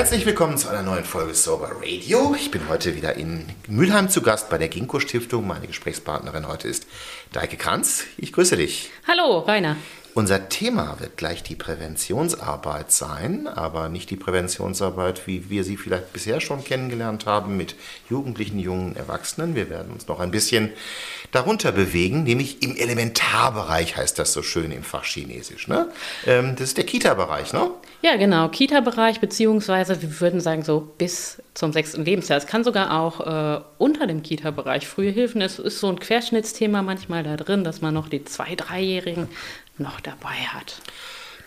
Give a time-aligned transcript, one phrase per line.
[0.00, 2.34] Herzlich willkommen zu einer neuen Folge Sober Radio.
[2.34, 5.46] Ich bin heute wieder in Mülheim zu Gast bei der Ginkgo Stiftung.
[5.46, 6.86] Meine Gesprächspartnerin heute ist
[7.32, 8.06] Deike Kranz.
[8.16, 8.88] Ich grüße dich.
[9.06, 9.76] Hallo, Rainer.
[10.14, 16.12] Unser Thema wird gleich die Präventionsarbeit sein, aber nicht die Präventionsarbeit, wie wir sie vielleicht
[16.12, 17.76] bisher schon kennengelernt haben mit
[18.08, 19.54] Jugendlichen, jungen Erwachsenen.
[19.54, 20.70] Wir werden uns noch ein bisschen
[21.30, 25.68] darunter bewegen, nämlich im Elementarbereich heißt das so schön im Fach Chinesisch.
[25.68, 25.88] Ne?
[26.26, 27.70] Ähm, das ist der Kita-Bereich, ne?
[28.02, 32.38] Ja, genau, Kita-Bereich, beziehungsweise wir würden sagen so bis zum sechsten Lebensjahr.
[32.38, 35.40] Es kann sogar auch äh, unter dem Kita-Bereich frühe Hilfen.
[35.40, 39.28] Es ist so ein Querschnittsthema manchmal da drin, dass man noch die zwei-, dreijährigen
[39.80, 40.80] noch dabei hat.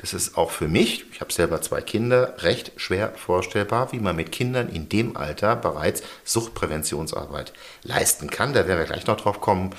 [0.04, 4.18] Das ist auch für mich, ich habe selber zwei Kinder, recht schwer vorstellbar, wie man
[4.18, 8.52] mit Kindern in dem Alter bereits Suchtpräventionsarbeit leisten kann.
[8.52, 9.70] Da werden wir gleich noch drauf kommen.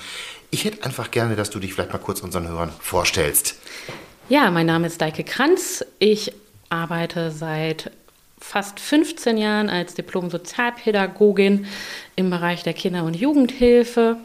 [0.49, 3.59] Ich hätte einfach gerne, dass du dich vielleicht mal kurz unseren Hörern vorstellst.
[4.27, 5.85] Ja, mein Name ist Deike Kranz.
[5.99, 6.33] Ich
[6.69, 7.91] arbeite seit
[8.39, 11.67] fast 15 Jahren als Diplom-Sozialpädagogin
[12.15, 14.17] im Bereich der Kinder- und Jugendhilfe.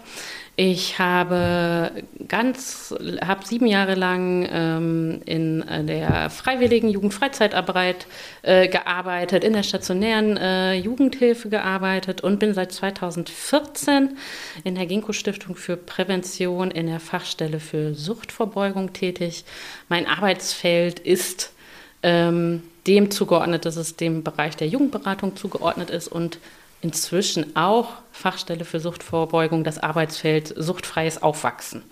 [0.62, 1.91] Ich habe
[2.28, 2.94] ganz,
[3.27, 8.06] habe sieben Jahre lang ähm, in der freiwilligen Jugendfreizeitarbeit
[8.42, 14.19] äh, gearbeitet, in der stationären äh, Jugendhilfe gearbeitet und bin seit 2014
[14.62, 19.47] in der Ginkgo Stiftung für Prävention in der Fachstelle für Suchtverbeugung tätig.
[19.89, 21.55] Mein Arbeitsfeld ist
[22.02, 26.39] ähm, dem zugeordnet, dass es dem Bereich der Jugendberatung zugeordnet ist und
[26.81, 31.83] inzwischen auch Fachstelle für Suchtvorbeugung das Arbeitsfeld suchtfreies Aufwachsen.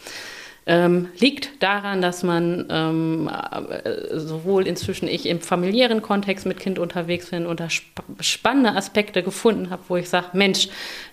[0.70, 6.78] Ähm, liegt daran, dass man ähm, äh, sowohl inzwischen ich im familiären Kontext mit Kind
[6.78, 10.68] unterwegs bin und da sp spannende Aspekte gefunden habe, wo ich sage, Mensch,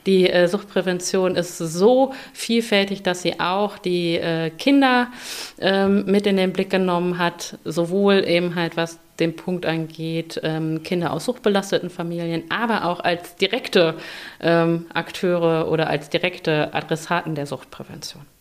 [0.05, 5.07] die äh, Suchtprävention ist so vielfältig, dass sie auch die äh, Kinder
[5.59, 10.83] ähm, mit in den Blick genommen hat, sowohl eben halt was den Punkt angeht, ähm,
[10.83, 13.95] Kinder aus suchtbelasteten Familien, aber auch als direkte
[14.41, 18.34] ähm, Akteure oder als direkte Adressaten der Suchtprävention.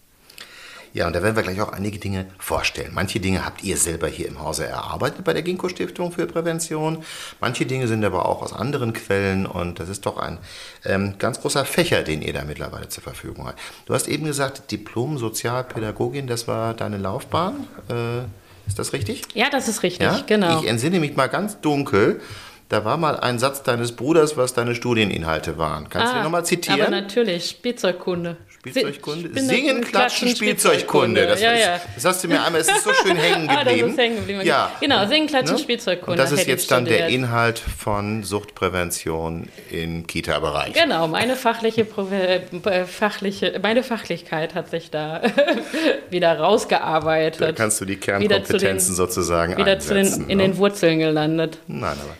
[0.94, 2.92] Ja, und da werden wir gleich auch einige Dinge vorstellen.
[2.94, 7.02] Manche Dinge habt ihr selber hier im Hause erarbeitet bei der Ginkgo Stiftung für Prävention.
[7.40, 10.38] Manche Dinge sind aber auch aus anderen Quellen und das ist doch ein
[10.84, 13.58] ähm, ganz großer Fächer, den ihr da mittlerweile zur Verfügung habt.
[13.86, 17.66] Du hast eben gesagt, Diplom-Sozialpädagogin, das war deine Laufbahn.
[17.90, 18.20] Äh,
[18.68, 19.22] ist das richtig?
[19.34, 20.22] Ja, das ist richtig, ja?
[20.24, 20.60] genau.
[20.60, 22.20] Ich entsinne mich mal ganz dunkel.
[22.68, 25.88] Da war mal ein Satz deines Bruders, was deine Studieninhalte waren.
[25.88, 26.80] Kannst ah, du den nochmal zitieren?
[26.80, 28.36] Aber natürlich, Spielzeugkunde.
[28.70, 29.40] Spielzeugkunde?
[29.40, 31.26] Singen, Klatschen, Spielzeugkunde.
[31.26, 31.80] Das, ja, ja.
[31.94, 33.50] das hast du mir einmal, es ist so schön hängen geblieben.
[33.58, 34.40] ah, das ist hängen geblieben.
[34.42, 34.72] Ja.
[34.80, 35.62] Genau, Singen, Klatschen, ne?
[35.62, 36.12] Spielzeugkunde.
[36.12, 40.72] Und das ist jetzt dann der Inhalt von Suchtprävention im Kita-Bereich.
[40.72, 45.20] Genau, meine fachliche, äh, fachliche, meine Fachlichkeit hat sich da
[46.10, 47.42] wieder rausgearbeitet.
[47.42, 50.22] Da kannst du die Kernkompetenzen den, sozusagen wieder einsetzen.
[50.22, 50.44] Wieder in ne?
[50.44, 51.58] den Wurzeln gelandet.
[51.66, 52.16] Nein, aber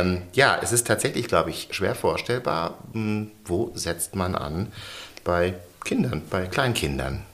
[0.00, 4.68] ähm, ja, es ist tatsächlich, glaube ich, schwer vorstellbar, hm, wo setzt man an
[5.24, 5.54] bei
[5.90, 7.24] Kindern, bei Kleinkindern?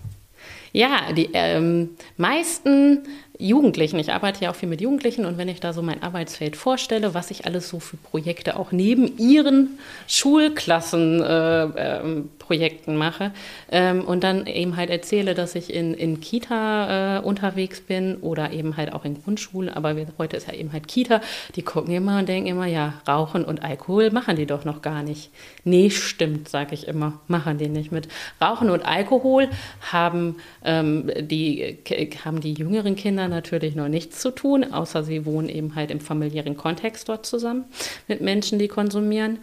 [0.72, 3.02] Ja, die ähm, meisten
[3.38, 6.56] Jugendlichen, ich arbeite ja auch viel mit Jugendlichen und wenn ich da so mein Arbeitsfeld
[6.56, 13.32] vorstelle, was ich alles so für Projekte auch neben ihren Schulklassenprojekten äh, äh, mache
[13.70, 18.52] ähm, und dann eben halt erzähle, dass ich in, in Kita äh, unterwegs bin oder
[18.52, 21.20] eben halt auch in Grundschulen, aber wir, heute ist ja eben halt Kita,
[21.56, 25.02] die gucken immer und denken immer, ja, Rauchen und Alkohol machen die doch noch gar
[25.02, 25.30] nicht.
[25.64, 28.08] Nee, stimmt, sage ich immer, machen die nicht mit.
[28.40, 29.50] Rauchen und Alkohol
[29.92, 31.76] haben, ähm, die,
[32.24, 36.00] haben die jüngeren Kinder natürlich noch nichts zu tun, außer sie wohnen eben halt im
[36.00, 37.64] familiären Kontext dort zusammen
[38.08, 39.38] mit Menschen, die konsumieren.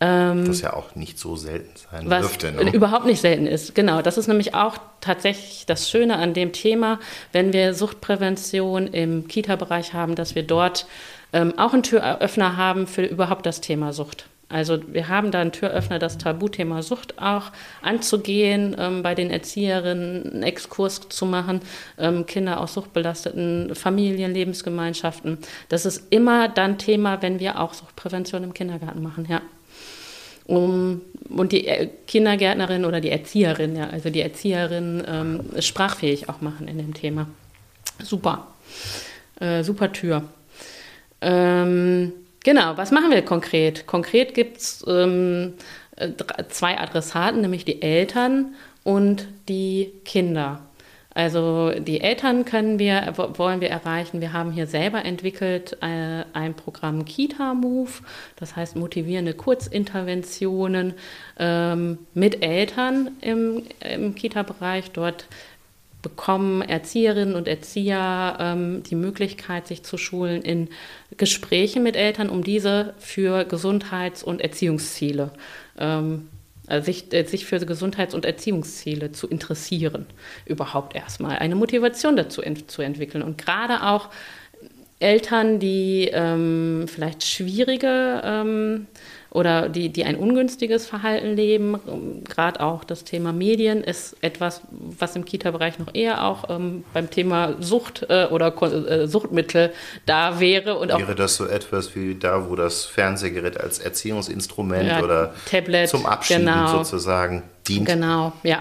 [0.00, 2.50] Ähm, was ja auch nicht so selten sein was dürfte.
[2.50, 2.72] Ne?
[2.72, 4.02] Überhaupt nicht selten ist, genau.
[4.02, 6.98] Das ist nämlich auch tatsächlich das Schöne an dem Thema,
[7.30, 10.86] wenn wir Suchtprävention im Kita-Bereich haben, dass wir dort
[11.32, 14.26] ähm, auch einen Türöffner haben für überhaupt das Thema Sucht.
[14.52, 20.30] Also wir haben da einen Türöffner, das Tabuthema Sucht auch anzugehen, ähm, bei den Erzieherinnen
[20.30, 21.60] einen Exkurs zu machen,
[21.98, 25.38] ähm, Kinder aus suchtbelasteten Familien, Lebensgemeinschaften.
[25.70, 29.40] Das ist immer dann Thema, wenn wir auch Suchtprävention im Kindergarten machen, ja.
[30.44, 36.40] Um, und die äh, Kindergärtnerin oder die Erzieherin, ja, also die Erzieherin ähm, sprachfähig auch
[36.40, 37.28] machen in dem Thema.
[38.02, 38.48] Super.
[39.40, 40.24] Äh, super Tür.
[41.20, 42.12] Ähm,
[42.44, 43.86] Genau, was machen wir konkret?
[43.86, 45.54] Konkret gibt es ähm,
[46.48, 50.60] zwei Adressaten, nämlich die Eltern und die Kinder.
[51.14, 54.22] Also die Eltern können wir, wollen wir erreichen.
[54.22, 57.90] Wir haben hier selber entwickelt äh, ein Programm Kita Move,
[58.36, 60.94] das heißt motivierende Kurzinterventionen
[61.38, 64.92] ähm, mit Eltern im, im Kita-Bereich.
[64.92, 65.26] Dort
[66.02, 70.68] bekommen Erzieherinnen und Erzieher ähm, die Möglichkeit, sich zu schulen in
[71.16, 75.30] Gesprächen mit Eltern, um diese für Gesundheits- und Erziehungsziele
[75.78, 76.28] ähm,
[76.66, 80.06] also sich, äh, sich für Gesundheits- und Erziehungsziele zu interessieren,
[80.46, 83.22] überhaupt erstmal eine Motivation dazu ent zu entwickeln.
[83.22, 84.10] Und gerade auch
[85.00, 88.86] Eltern, die ähm, vielleicht schwierige ähm,
[89.32, 92.22] oder die, die ein ungünstiges Verhalten leben.
[92.28, 97.08] Gerade auch das Thema Medien ist etwas, was im Kita-Bereich noch eher auch ähm, beim
[97.08, 99.72] Thema Sucht äh, oder äh, Suchtmittel
[100.04, 100.78] da wäre.
[100.78, 105.88] Und wäre das so etwas wie da, wo das Fernsehgerät als Erziehungsinstrument ja, oder Tablet,
[105.88, 107.86] zum Abschieben genau, sozusagen dient?
[107.86, 108.58] Genau, ja.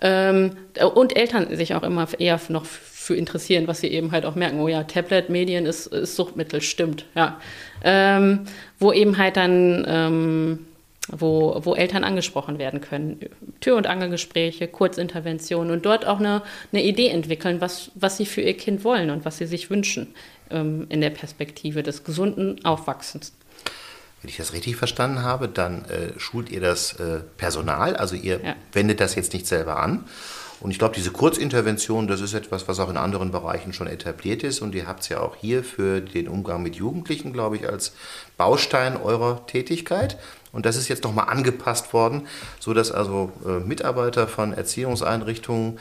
[0.00, 0.52] Ähm,
[0.94, 2.66] und Eltern sich auch immer eher noch
[3.04, 6.62] für interessieren, was sie eben halt auch merken, oh ja, Tablet, Medien ist, ist Suchtmittel,
[6.62, 7.38] stimmt, ja.
[7.82, 8.46] Ähm,
[8.78, 10.58] wo eben halt dann, ähm,
[11.08, 13.20] wo, wo Eltern angesprochen werden können.
[13.60, 16.40] Tür- und Angelgespräche, Kurzinterventionen und dort auch eine,
[16.72, 20.14] eine Idee entwickeln, was, was sie für ihr Kind wollen und was sie sich wünschen
[20.50, 23.34] ähm, in der Perspektive des gesunden Aufwachsens.
[24.22, 28.40] Wenn ich das richtig verstanden habe, dann äh, schult ihr das äh, Personal, also ihr
[28.42, 28.56] ja.
[28.72, 30.06] wendet das jetzt nicht selber an,
[30.64, 34.42] und ich glaube, diese Kurzintervention, das ist etwas, was auch in anderen Bereichen schon etabliert
[34.42, 34.62] ist.
[34.62, 37.92] Und ihr habt es ja auch hier für den Umgang mit Jugendlichen, glaube ich, als
[38.38, 40.18] Baustein eurer Tätigkeit.
[40.52, 42.26] Und das ist jetzt nochmal angepasst worden,
[42.60, 45.78] sodass also äh, Mitarbeiter von Erziehungseinrichtungen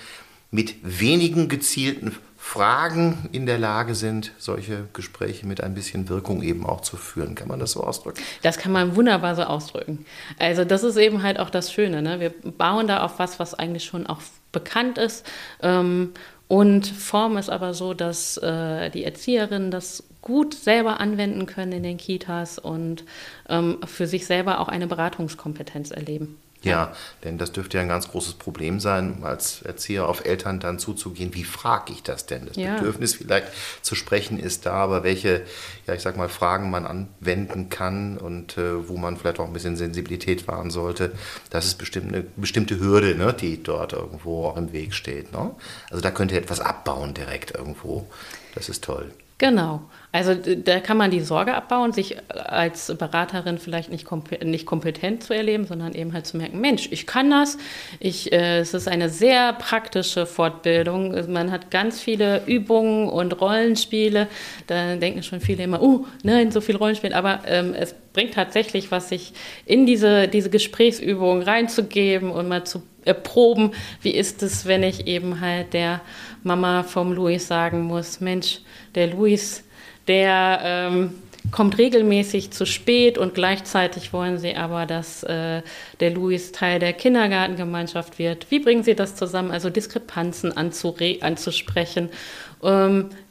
[0.52, 6.66] mit wenigen gezielten Fragen in der Lage sind, solche Gespräche mit ein bisschen Wirkung eben
[6.66, 7.36] auch zu führen.
[7.36, 8.22] Kann man das so ausdrücken?
[8.42, 10.06] Das kann man wunderbar so ausdrücken.
[10.40, 12.02] Also das ist eben halt auch das Schöne.
[12.02, 12.20] Ne?
[12.20, 14.20] Wir bauen da auf was, was eigentlich schon auch
[14.54, 15.26] bekannt ist.
[15.62, 16.14] Ähm,
[16.48, 21.84] und Form ist aber so, dass äh, die Erzieherinnen das gut selber anwenden können in
[21.84, 23.04] den Kitas und
[23.50, 26.38] ähm, für sich selber auch eine Beratungskompetenz erleben.
[26.70, 26.94] Ja,
[27.24, 31.34] denn das dürfte ja ein ganz großes Problem sein, als Erzieher auf Eltern dann zuzugehen.
[31.34, 32.46] Wie frage ich das denn?
[32.46, 32.76] Das ja.
[32.76, 33.48] Bedürfnis vielleicht
[33.82, 35.42] zu sprechen ist da, aber welche,
[35.88, 39.54] ja, ich sag mal, Fragen man anwenden kann und äh, wo man vielleicht auch ein
[39.54, 41.12] bisschen Sensibilität wahren sollte,
[41.50, 45.34] das ist bestimmt eine bestimmte Hürde, ne, die dort irgendwo auch im Weg steht.
[45.34, 45.52] Ne?
[45.90, 48.08] Also da könnt ihr etwas abbauen direkt irgendwo.
[48.56, 49.12] Das ist toll.
[49.38, 49.90] Genau.
[50.14, 55.24] Also da kann man die Sorge abbauen, sich als Beraterin vielleicht nicht, komp nicht kompetent
[55.24, 57.58] zu erleben, sondern eben halt zu merken, Mensch, ich kann das.
[58.00, 61.32] Ich, äh, es ist eine sehr praktische Fortbildung.
[61.34, 64.28] Man hat ganz viele Übungen und Rollenspiele.
[64.68, 67.14] Da denken schon viele immer, uh, nein, so viel Rollenspiel.
[67.14, 69.34] Aber ähm, es bringt tatsächlich was, sich
[69.66, 73.72] in diese, diese Gesprächsübungen reinzugeben und mal zu erproben,
[74.04, 76.02] wie ist es, wenn ich eben halt der
[76.44, 78.60] Mama vom Luis sagen muss, Mensch,
[78.94, 79.64] der Luis,
[80.08, 81.14] der ähm,
[81.52, 85.62] kommt regelmäßig zu spät und gleichzeitig wollen sie aber, dass äh,
[86.00, 88.48] der Luis Teil der Kindergartengemeinschaft wird.
[88.50, 89.52] Wie bringen Sie das zusammen?
[89.52, 92.10] Also Diskrepanzen anzusprechen,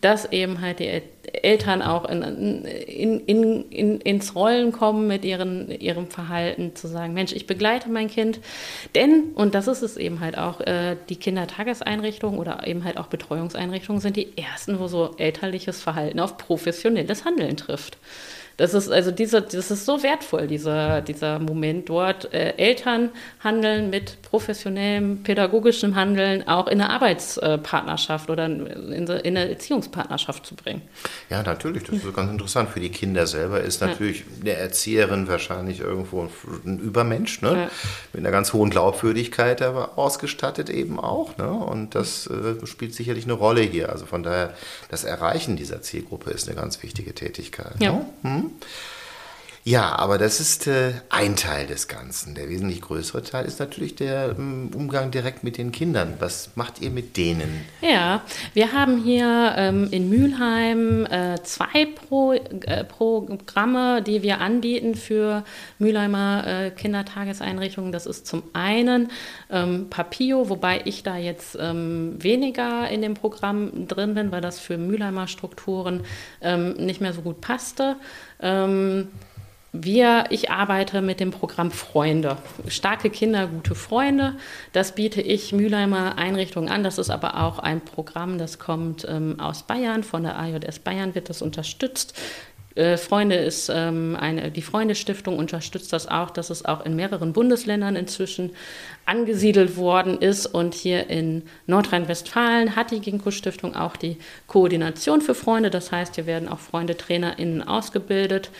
[0.01, 1.03] dass eben halt die
[1.33, 2.23] Eltern auch in,
[2.65, 7.89] in, in, in, ins Rollen kommen mit ihren, ihrem Verhalten, zu sagen, Mensch, ich begleite
[7.89, 8.41] mein Kind.
[8.95, 13.07] Denn, und das ist es eben halt auch, äh, die Kindertageseinrichtungen oder eben halt auch
[13.07, 17.97] Betreuungseinrichtungen sind die ersten, wo so elterliches Verhalten auf professionelles Handeln trifft.
[18.57, 22.33] Das ist also diese, das ist so wertvoll, dieser, dieser Moment dort.
[22.33, 23.11] Äh, Eltern
[23.41, 30.55] handeln mit professionellem, pädagogischem Handeln auch in eine Arbeitspartnerschaft oder in, in eine Erziehungspartnerschaft zu
[30.55, 30.83] bringen.
[31.31, 31.85] Ja, natürlich.
[31.85, 32.71] Das ist ganz interessant.
[32.71, 34.25] Für die Kinder selber ist natürlich ja.
[34.43, 36.29] eine Erzieherin wahrscheinlich irgendwo
[36.65, 37.53] ein Übermensch, ne?
[37.53, 37.71] Ja.
[38.13, 41.37] mit einer ganz hohen Glaubwürdigkeit aber ausgestattet eben auch.
[41.39, 41.51] Ne?
[41.51, 43.91] Und das äh, spielt sicherlich eine Rolle hier.
[43.91, 44.55] Also von daher,
[44.89, 47.75] das Erreichen dieser Zielgruppe ist eine ganz wichtige Tätigkeit.
[47.81, 47.93] Ja.
[47.93, 48.07] Ne?
[48.23, 48.42] Hm?
[48.43, 48.59] Uhum.
[49.65, 52.35] Ja, aber das ist äh, ein Teil des Ganzen.
[52.35, 56.15] Der wesentlich größere Teil ist natürlich der ähm, Umgang direkt mit den Kindern.
[56.19, 57.65] Was macht ihr mit denen?
[57.81, 58.23] Ja,
[58.55, 65.45] wir haben hier ähm, in Mülheim äh, zwei Pro, äh, Programme, die wir anbieten für
[65.79, 67.93] Mülheimer äh, Kindertageseinrichtungen.
[67.93, 69.13] Das ist zum einen
[69.49, 74.59] ähm, Papio, wobei ich da jetzt ähm, weniger in dem Programm drin bin, weil das
[74.59, 76.03] für Mülheimer Strukturen
[76.41, 77.95] ähm, nicht mehr so gut passte.
[79.75, 82.37] Wir, ich arbeite mit dem Programm Freunde.
[82.69, 84.37] Starke Kinder, gute Freunde.
[84.75, 86.85] Das biete ich Mülheimer Einrichtungen an.
[86.85, 90.03] Das ist aber auch ein Programm, das kommt ähm, aus Bayern.
[90.03, 92.21] Von der AJS Bayern wird das unterstützt.
[92.75, 97.33] Äh, Freunde ist ähm, eine, die Freunde-Stiftung unterstützt das auch, dass es auch in mehreren
[97.33, 98.51] Bundesländern inzwischen
[99.05, 100.47] angesiedelt worden ist.
[100.47, 105.71] Und hier in Nordrhein-Westfalen hat die Ginkgo-Stiftung auch die Koordination für Freunde.
[105.71, 108.51] Das heißt, hier werden auch Freunde-TrainerInnen ausgebildet,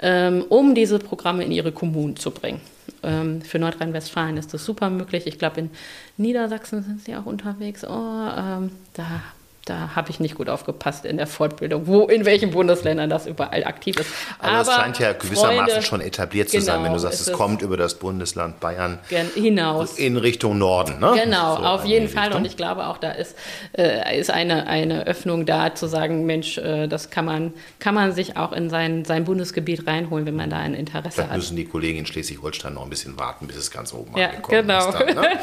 [0.00, 2.60] ähm, um diese Programme in ihre Kommunen zu bringen.
[3.02, 5.26] Ähm, für Nordrhein-Westfalen ist das super möglich.
[5.26, 5.70] Ich glaube, in
[6.16, 7.84] Niedersachsen sind sie auch unterwegs.
[7.84, 9.22] Oh, ähm, da
[9.64, 13.62] da habe ich nicht gut aufgepasst in der Fortbildung, wo in welchen Bundesländern das überall
[13.64, 14.10] aktiv ist.
[14.40, 17.20] Aber, Aber es scheint ja gewissermaßen Freunde, schon etabliert zu genau, sein, wenn du sagst,
[17.20, 18.98] es, es kommt über das Bundesland Bayern
[19.34, 20.98] hinaus in Richtung Norden.
[20.98, 21.12] Ne?
[21.22, 22.24] Genau, so auf jeden Fall.
[22.24, 22.40] Richtung.
[22.40, 23.36] Und ich glaube auch, da ist,
[23.78, 28.12] äh, ist eine, eine Öffnung da, zu sagen, Mensch, äh, das kann man, kann man
[28.12, 31.36] sich auch in sein, sein Bundesgebiet reinholen, wenn man da ein Interesse Vielleicht hat.
[31.36, 34.62] müssen die Kollegen in Schleswig-Holstein noch ein bisschen warten, bis es ganz oben ja, angekommen
[34.62, 34.88] genau.
[34.88, 34.98] ist.
[34.98, 35.38] Dann, ne?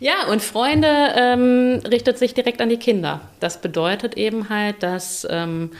[0.00, 3.13] ja, und Freunde ähm, richtet sich direkt an die Kinder.
[3.40, 5.70] Das bedeutet eben halt, dass ähm,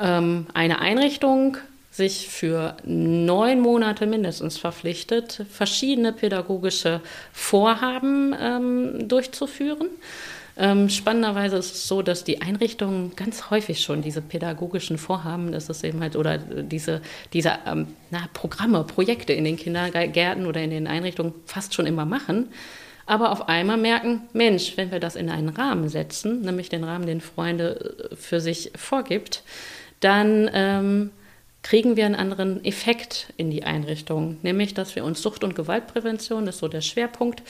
[0.00, 1.56] ähm, eine Einrichtung
[1.90, 7.02] sich für neun Monate mindestens verpflichtet, verschiedene pädagogische
[7.32, 9.88] Vorhaben ähm, durchzuführen.
[10.56, 15.68] Ähm, spannenderweise ist es so, dass die Einrichtungen ganz häufig schon diese pädagogischen Vorhaben, das
[15.68, 17.00] ist eben halt, oder diese,
[17.32, 22.04] diese ähm, na, Programme, Projekte in den Kindergärten oder in den Einrichtungen fast schon immer
[22.04, 22.48] machen
[23.12, 27.04] aber auf einmal merken, Mensch, wenn wir das in einen Rahmen setzen, nämlich den Rahmen,
[27.04, 29.42] den Freunde äh, für sich vorgibt,
[30.00, 31.10] dann ähm,
[31.62, 36.46] kriegen wir einen anderen Effekt in die Einrichtung, nämlich dass wir uns Sucht- und Gewaltprävention,
[36.46, 37.42] das ist so der Schwerpunkt,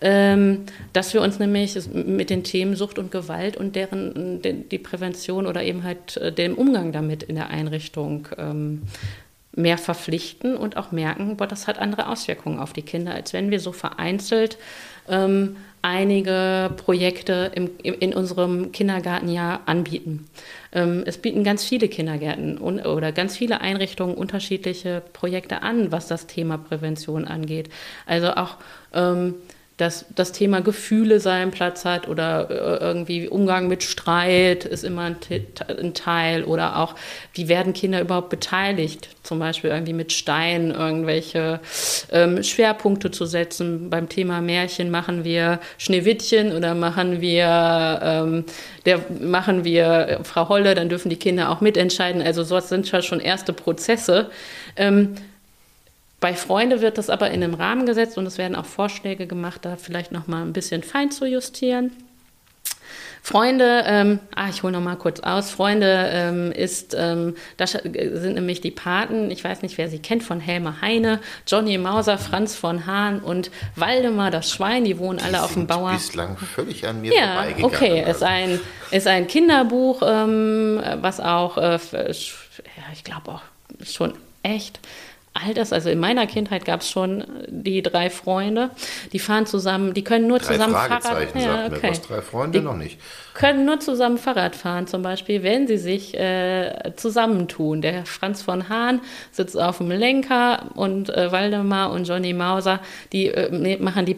[0.00, 5.46] ähm, dass wir uns nämlich mit den Themen Sucht und Gewalt und deren die Prävention
[5.46, 8.82] oder eben halt äh, dem Umgang damit in der Einrichtung ähm,
[9.56, 13.52] mehr verpflichten und auch merken, boah, das hat andere Auswirkungen auf die Kinder, als wenn
[13.52, 14.58] wir so vereinzelt
[15.08, 20.26] ähm, einige Projekte im, in unserem Kindergartenjahr anbieten.
[20.72, 26.08] Ähm, es bieten ganz viele Kindergärten un, oder ganz viele Einrichtungen unterschiedliche Projekte an, was
[26.08, 27.68] das Thema Prävention angeht.
[28.06, 28.56] Also auch
[28.94, 29.34] ähm,
[29.76, 35.02] dass das Thema Gefühle seinen Platz hat oder äh, irgendwie Umgang mit Streit ist immer
[35.02, 35.16] ein,
[35.66, 36.94] ein, Teil oder auch,
[37.32, 41.58] wie werden Kinder überhaupt beteiligt, zum Beispiel irgendwie mit Steinen irgendwelche
[42.12, 43.90] ähm, Schwerpunkte zu setzen.
[43.90, 48.44] Beim Thema Märchen machen wir Schneewittchen oder machen wir, ähm,
[48.86, 52.22] der, machen wir Frau Holle, dann dürfen die Kinder auch mitentscheiden.
[52.22, 54.30] Also so sind schon erste Prozesse.
[54.76, 55.16] Ähm,
[56.24, 59.66] bei Freunde wird das aber in einem Rahmen gesetzt und es werden auch Vorschläge gemacht,
[59.66, 61.90] da vielleicht noch mal ein bisschen fein zu justieren.
[63.22, 65.50] Freunde, ähm, ah, ich hole noch mal kurz aus.
[65.50, 70.22] Freunde ähm, ist, ähm, das sind nämlich die Paten, ich weiß nicht, wer sie kennt,
[70.22, 75.24] von Helmer Heine, Johnny Mauser, Franz von Hahn und Waldemar das Schwein, die wohnen die
[75.24, 75.92] alle auf dem Bauer.
[75.92, 77.64] bislang völlig an mir ja, vorbeigegangen.
[77.64, 83.42] okay, ist ein, ist ein Kinderbuch, ähm, was auch, äh, ja, ich glaube auch
[83.84, 84.80] schon echt
[85.34, 88.70] all das, also in meiner Kindheit gab es schon die drei Freunde,
[89.12, 91.90] die fahren zusammen, die können nur drei zusammen Fahrrad ja, okay.
[91.90, 93.00] was, drei Freunde die noch nicht.
[93.34, 97.82] Können nur zusammen Fahrrad fahren, zum Beispiel, wenn sie sich äh, zusammentun.
[97.82, 99.00] Der Franz von Hahn
[99.32, 102.78] sitzt auf dem Lenker und äh, Waldemar und Johnny Mauser,
[103.12, 104.16] die äh, machen die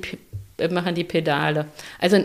[0.71, 1.67] machen die Pedale.
[2.01, 2.17] Also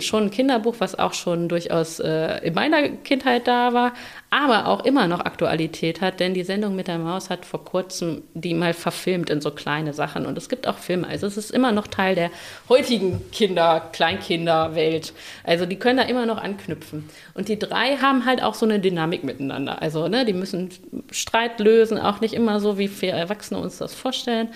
[0.00, 3.92] schon ein Kinderbuch, was auch schon durchaus äh, in meiner Kindheit da war,
[4.36, 8.22] aber auch immer noch Aktualität hat, denn die Sendung mit der Maus hat vor kurzem
[8.34, 11.08] die mal verfilmt in so kleine Sachen und es gibt auch Filme.
[11.08, 12.30] Also es ist immer noch Teil der
[12.68, 15.14] heutigen Kinder, Kleinkinderwelt.
[15.42, 17.08] Also die können da immer noch anknüpfen.
[17.32, 19.80] Und die drei haben halt auch so eine Dynamik miteinander.
[19.80, 20.68] Also ne, die müssen
[21.10, 24.50] Streit lösen, auch nicht immer so, wie wir Erwachsene uns das vorstellen.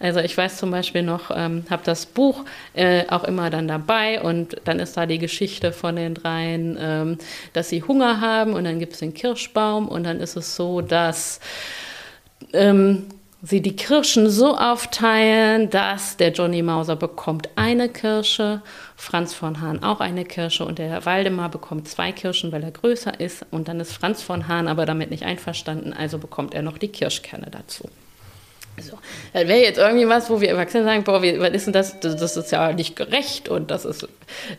[0.00, 4.22] Also ich weiß zum Beispiel noch, ähm, habe das Buch äh, auch immer dann dabei
[4.22, 7.18] und dann ist da die Geschichte von den dreien, ähm,
[7.52, 10.80] dass sie Hunger haben und dann gibt es den Kirschbaum und dann ist es so,
[10.80, 11.40] dass
[12.52, 13.06] ähm,
[13.42, 18.62] sie die Kirschen so aufteilen, dass der Johnny Mauser bekommt eine Kirsche,
[18.94, 23.18] Franz von Hahn auch eine Kirsche und der Waldemar bekommt zwei Kirschen, weil er größer
[23.18, 26.78] ist und dann ist Franz von Hahn aber damit nicht einverstanden, also bekommt er noch
[26.78, 27.88] die Kirschkerne dazu.
[28.78, 28.98] So.
[29.32, 31.98] Das wäre jetzt irgendwie was, wo wir Erwachsene sagen, boah, wie, was ist denn das?
[32.00, 32.16] das?
[32.16, 34.06] Das ist ja nicht gerecht und das ist,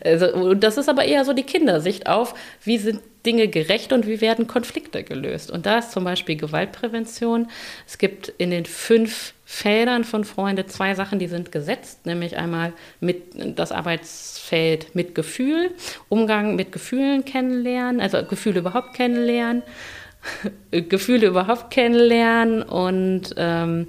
[0.04, 2.34] also, und das ist aber eher so die Kindersicht auf,
[2.64, 5.50] wie sind Dinge gerecht und wie werden Konflikte gelöst.
[5.50, 7.48] Und da ist zum Beispiel Gewaltprävention.
[7.86, 12.72] Es gibt in den fünf Feldern von Freunde zwei Sachen, die sind gesetzt, nämlich einmal
[13.00, 15.70] mit das Arbeitsfeld mit Gefühl,
[16.08, 19.62] Umgang mit Gefühlen kennenlernen, also Gefühle überhaupt kennenlernen
[20.70, 23.86] Gefühle überhaupt kennenlernen und ähm,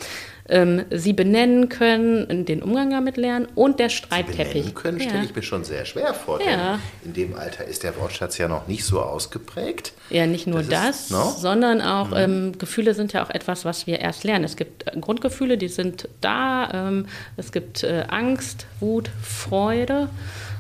[0.50, 4.54] ähm, sie benennen können, den Umgang damit lernen und der Streitteppich.
[4.54, 6.80] Benennen können, stelle ich mir schon sehr schwer vor, ja.
[7.06, 9.94] in dem Alter ist der Wortschatz ja noch nicht so ausgeprägt.
[10.10, 11.36] Ja, nicht nur das, das ist, no?
[11.38, 12.18] sondern auch mhm.
[12.18, 14.44] ähm, Gefühle sind ja auch etwas, was wir erst lernen.
[14.44, 16.70] Es gibt äh, Grundgefühle, die sind da.
[16.74, 17.06] Ähm,
[17.38, 20.10] es gibt äh, Angst, Wut, Freude.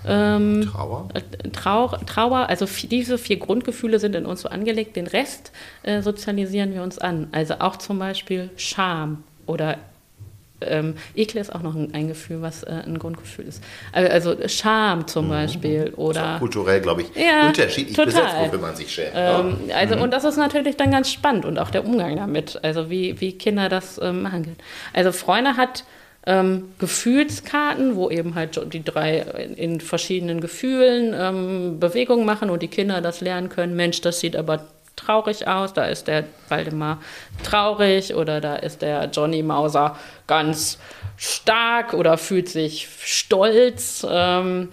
[0.09, 1.09] Ähm, Trauer?
[1.13, 1.99] Äh, Trauer?
[2.05, 5.51] Trauer, also diese vier Grundgefühle sind in uns so angelegt, den Rest
[5.83, 7.27] äh, sozialisieren wir uns an.
[7.31, 9.77] Also auch zum Beispiel Scham oder
[10.61, 13.63] ähm, Ekel ist auch noch ein, ein Gefühl, was äh, ein Grundgefühl ist.
[13.91, 15.29] Also Scham zum mhm.
[15.29, 18.13] Beispiel oder ist kulturell, glaube ich, ja, unterschiedlich total.
[18.13, 19.11] besetzt, wofür man sich schämt.
[19.15, 20.01] Ähm, also mhm.
[20.01, 23.37] und das ist natürlich dann ganz spannend und auch der Umgang damit, also wie, wie
[23.37, 24.57] Kinder das ähm, machen können.
[24.93, 25.83] Also Freunde hat
[26.25, 29.19] ähm, Gefühlskarten, wo eben halt die drei
[29.55, 33.75] in verschiedenen Gefühlen ähm, Bewegungen machen und die Kinder das lernen können.
[33.75, 37.01] Mensch, das sieht aber traurig aus, da ist der Waldemar
[37.43, 39.97] traurig oder da ist der Johnny Mauser
[40.27, 40.77] ganz
[41.15, 44.05] stark oder fühlt sich stolz.
[44.09, 44.69] Ähm,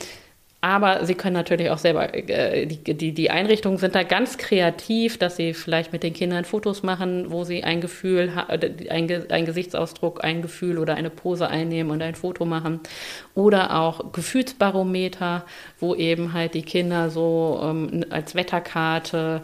[0.63, 5.37] aber sie können natürlich auch selber, äh, die, die, Einrichtungen sind da ganz kreativ, dass
[5.37, 10.25] sie vielleicht mit den Kindern Fotos machen, wo sie ein Gefühl, äh, ein, ein Gesichtsausdruck,
[10.25, 12.81] ein Gefühl oder eine Pose einnehmen und ein Foto machen.
[13.35, 15.45] Oder auch Gefühlsbarometer,
[15.79, 19.43] wo eben halt die Kinder so ähm, als Wetterkarte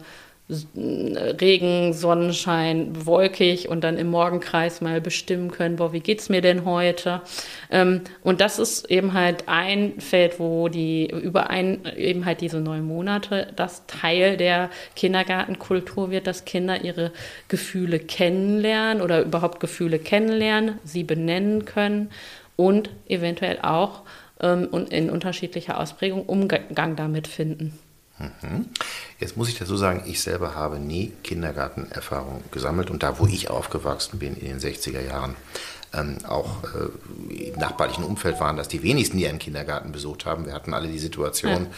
[0.74, 6.64] Regen, Sonnenschein, wolkig und dann im Morgenkreis mal bestimmen können, boah, wie geht's mir denn
[6.64, 7.22] heute?
[7.70, 12.60] Ähm, und das ist eben halt ein Feld, wo die über ein, eben halt diese
[12.60, 17.12] neun Monate das Teil der Kindergartenkultur wird, dass Kinder ihre
[17.48, 22.10] Gefühle kennenlernen oder überhaupt Gefühle kennenlernen, sie benennen können
[22.56, 24.02] und eventuell auch
[24.40, 27.78] ähm, in unterschiedlicher Ausprägung Umgang damit finden.
[28.18, 28.66] Mhm.
[29.22, 33.50] Jetzt muss ich dazu sagen, ich selber habe nie Kindergartenerfahrung gesammelt und da, wo ich
[33.50, 35.36] aufgewachsen bin in den 60er Jahren,
[35.94, 40.46] ähm, auch äh, im nachbarlichen Umfeld waren das die wenigsten, die einen Kindergarten besucht haben.
[40.46, 41.70] Wir hatten alle die Situation, ja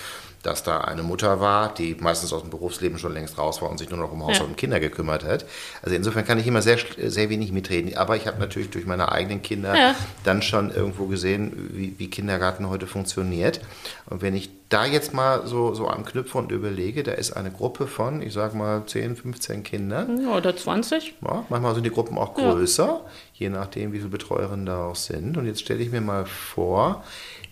[0.44, 3.78] dass da eine Mutter war, die meistens aus dem Berufsleben schon längst raus war und
[3.78, 4.44] sich nur noch um Haus ja.
[4.44, 5.46] und Kinder gekümmert hat.
[5.82, 7.96] Also insofern kann ich immer sehr, sehr wenig mitreden.
[7.96, 9.94] Aber ich habe natürlich durch meine eigenen Kinder ja.
[10.22, 13.62] dann schon irgendwo gesehen, wie, wie, Kindergarten heute funktioniert.
[14.10, 17.86] Und wenn ich da jetzt mal so, so anknüpfe und überlege, da ist eine Gruppe
[17.86, 20.26] von, ich sage mal, 10, 15 Kindern.
[20.26, 21.14] Oder 20.
[21.22, 23.00] Ja, manchmal sind die Gruppen auch größer,
[23.32, 25.38] je nachdem, wie viele Betreuerinnen da auch sind.
[25.38, 27.02] Und jetzt stelle ich mir mal vor,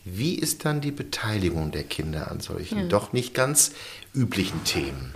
[0.05, 2.85] wie ist dann die Beteiligung der Kinder an solchen ja.
[2.87, 3.73] doch nicht ganz
[4.15, 5.15] üblichen Themen?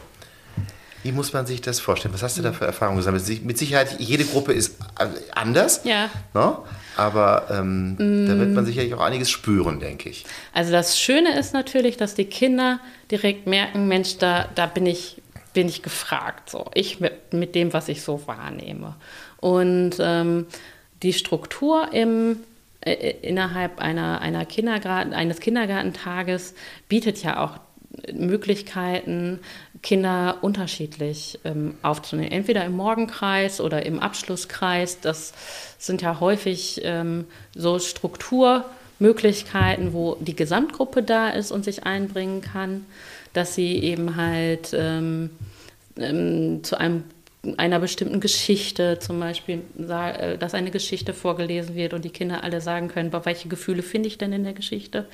[1.03, 2.15] Wie muss man sich das vorstellen?
[2.15, 3.45] Was hast du da für Erfahrungen gesammelt?
[3.45, 4.77] Mit Sicherheit, jede Gruppe ist
[5.35, 6.11] anders, ja.
[6.35, 6.57] Ne?
[6.97, 8.27] aber ähm, mm.
[8.27, 10.25] da wird man sicherlich auch einiges spüren, denke ich.
[10.53, 15.23] Also das Schöne ist natürlich, dass die Kinder direkt merken, Mensch, da, da bin, ich,
[15.53, 16.51] bin ich gefragt.
[16.51, 16.71] So.
[16.75, 18.97] Ich mit, mit dem, was ich so wahrnehme.
[19.39, 20.47] Und ähm,
[21.03, 22.39] die Struktur im
[22.87, 26.55] äh, äh, innerhalb einer, einer Kindergarten, eines Kindergartentages
[26.89, 27.59] bietet ja auch
[28.13, 29.41] Möglichkeiten,
[29.83, 32.31] Kinder unterschiedlich ähm, aufzunehmen.
[32.31, 35.01] Entweder im Morgenkreis oder im Abschlusskreis.
[35.01, 35.33] Das
[35.79, 37.25] sind ja häufig ähm,
[37.57, 42.87] so Strukturmöglichkeiten, wo die Gesamtgruppe da ist und sich einbringen kann,
[43.33, 45.31] dass sie eben halt ähm,
[45.97, 47.03] ähm zu einem
[47.57, 52.61] einer bestimmten Geschichte zum Beispiel, äh, dass eine Geschichte vorgelesen wird und die Kinder alle
[52.61, 55.07] sagen können, welche Gefühle finde ich denn in der Geschichte?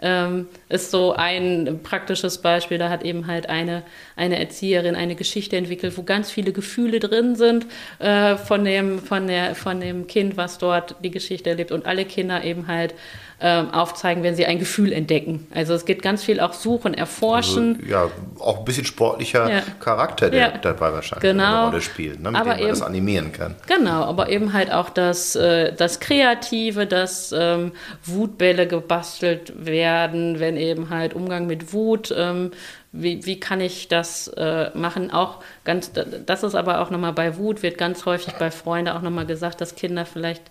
[0.00, 2.78] Ähm, ist so ein praktisches Beispiel.
[2.78, 3.84] Da hat eben halt eine,
[4.16, 7.66] eine Erzieherin eine Geschichte entwickelt, wo ganz viele Gefühle drin sind
[8.00, 12.04] äh, von, dem, von, der, von dem Kind, was dort die Geschichte erlebt und alle
[12.04, 12.94] Kinder eben halt
[13.42, 15.48] ähm, aufzeigen, wenn sie ein Gefühl entdecken.
[15.52, 17.76] Also es geht ganz viel auch suchen, erforschen.
[17.80, 19.62] Also, ja, auch ein bisschen sportlicher ja.
[19.80, 20.58] Charakter, der ja.
[20.58, 21.44] dabei wahrscheinlich genau.
[21.44, 23.56] eine Rolle spielt, ne, mit aber dem man eben, das animieren kann.
[23.66, 27.72] Genau, aber eben halt auch das, äh, das Kreative, dass ähm,
[28.04, 32.52] Wutbälle gebastelt werden, wenn eben halt Umgang mit Wut ähm,
[32.92, 35.10] wie, wie kann ich das äh, machen?
[35.10, 39.00] Auch ganz, das ist aber auch nochmal bei Wut, wird ganz häufig bei Freunden auch
[39.00, 40.42] nochmal gesagt, dass Kinder vielleicht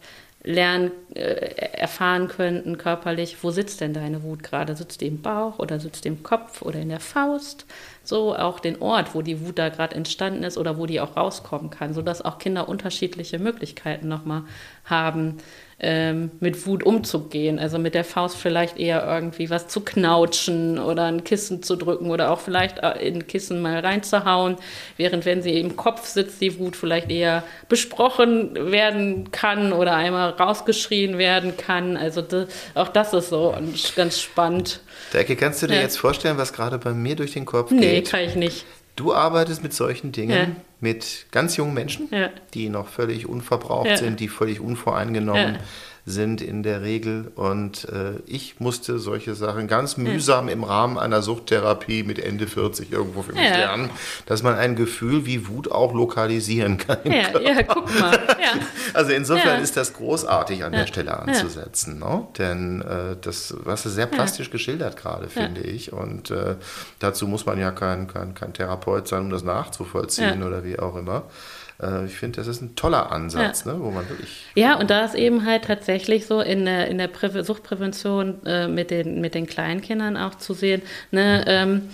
[0.44, 1.22] lernen, äh,
[1.78, 4.76] erfahren könnten körperlich, wo sitzt denn deine Wut gerade?
[4.76, 7.66] Sitzt die im Bauch oder sitzt die im Kopf oder in der Faust?
[8.04, 11.16] So auch den Ort, wo die Wut da gerade entstanden ist oder wo die auch
[11.16, 14.44] rauskommen kann, sodass auch Kinder unterschiedliche Möglichkeiten nochmal
[14.86, 15.38] haben,
[15.84, 17.58] ähm, mit Wut umzugehen.
[17.58, 22.12] Also mit der Faust vielleicht eher irgendwie was zu knautschen oder ein Kissen zu drücken
[22.12, 24.58] oder auch vielleicht äh, in ein Kissen mal reinzuhauen,
[24.98, 30.30] während wenn sie im Kopf sitzt, die Wut vielleicht eher besprochen werden kann oder einmal
[30.30, 31.98] rausgeschrien werden kann.
[31.98, 33.56] Also das, auch das ist so
[33.96, 34.82] ganz spannend.
[35.14, 35.82] Decke, kannst du dir ja.
[35.82, 38.06] jetzt vorstellen, was gerade bei mir durch den Kopf nee, geht?
[38.06, 38.66] Nee, kann ich nicht.
[39.02, 40.48] Du arbeitest mit solchen Dingen, ja.
[40.80, 42.30] mit ganz jungen Menschen, ja.
[42.54, 43.98] die noch völlig unverbraucht ja.
[43.98, 45.58] sind, die völlig unvoreingenommen
[46.06, 47.32] sind in der Regel.
[47.36, 52.92] Und äh, ich musste solche Sachen ganz mühsam im Rahmen einer Suchttherapie mit Ende 40
[52.92, 53.58] irgendwo für mich ja.
[53.58, 53.90] lernen,
[54.26, 57.00] dass man ein Gefühl wie Wut auch lokalisieren kann.
[57.04, 58.14] Ja, ja, guck mal.
[58.42, 58.60] Ja.
[58.94, 62.00] Also insofern ist das großartig an der Stelle anzusetzen.
[62.00, 62.28] Ne?
[62.38, 65.94] Denn äh, das, was ist sehr plastisch geschildert gerade, finde ich.
[65.94, 66.56] Und äh,
[67.00, 70.96] dazu muss man ja kein, kein, kein Therapeut sein, um das nachzuvollziehen oder wie auch
[70.96, 71.24] immer.
[71.82, 73.74] Äh, ich finde, das ist ein toller Ansatz, ja.
[73.74, 74.46] ne, wo man wirklich.
[74.56, 78.68] Ja, und da ist eben halt tatsächlich so in der, in der Prä Suchtprävention äh,
[78.68, 81.90] mit, den, mit den Kleinkindern auch zu sehen, ne, ähm,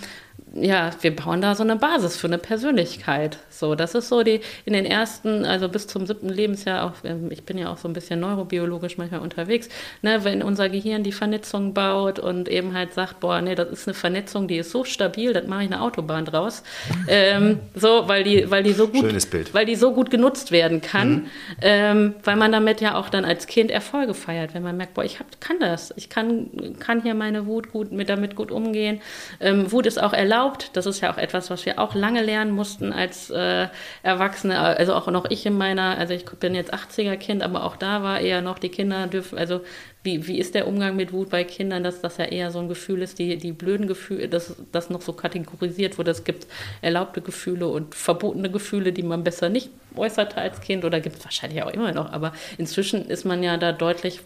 [0.54, 3.38] ja, wir bauen da so eine Basis für eine Persönlichkeit.
[3.50, 7.30] So, das ist so die in den ersten, also bis zum siebten Lebensjahr, auch, ähm,
[7.30, 9.68] ich bin ja auch so ein bisschen neurobiologisch manchmal unterwegs,
[10.02, 13.88] ne, wenn unser Gehirn die Vernetzung baut und eben halt sagt, boah, nee, das ist
[13.88, 16.62] eine Vernetzung, die ist so stabil, das mache ich eine Autobahn draus.
[17.08, 19.04] ähm, so, weil die, weil die so gut,
[19.52, 21.26] weil die so gut genutzt werden kann, mhm.
[21.60, 25.04] ähm, weil man damit ja auch dann als Kind Erfolge feiert, wenn man merkt, boah,
[25.04, 29.00] ich hab, kann das, ich kann, kann hier meine Wut gut mit damit gut umgehen.
[29.40, 30.37] Ähm, Wut ist auch erlaubt.
[30.74, 33.68] Das ist ja auch etwas, was wir auch lange lernen mussten als äh,
[34.02, 37.76] Erwachsene, also auch noch ich in meiner, also ich bin jetzt 80er Kind, aber auch
[37.76, 39.60] da war eher noch, die Kinder dürfen, also
[40.02, 42.68] wie, wie ist der Umgang mit Wut bei Kindern, dass das ja eher so ein
[42.68, 46.12] Gefühl ist, die, die blöden Gefühle, dass das noch so kategorisiert wurde.
[46.12, 46.46] Es gibt
[46.80, 51.24] erlaubte Gefühle und verbotene Gefühle, die man besser nicht äußerte als Kind oder gibt es
[51.24, 54.20] wahrscheinlich auch immer noch, aber inzwischen ist man ja da deutlich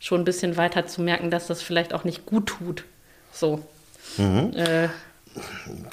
[0.00, 2.84] schon ein bisschen weiter zu merken, dass das vielleicht auch nicht gut tut.
[3.32, 3.62] So.
[4.16, 4.52] Mhm.
[4.54, 4.88] Äh,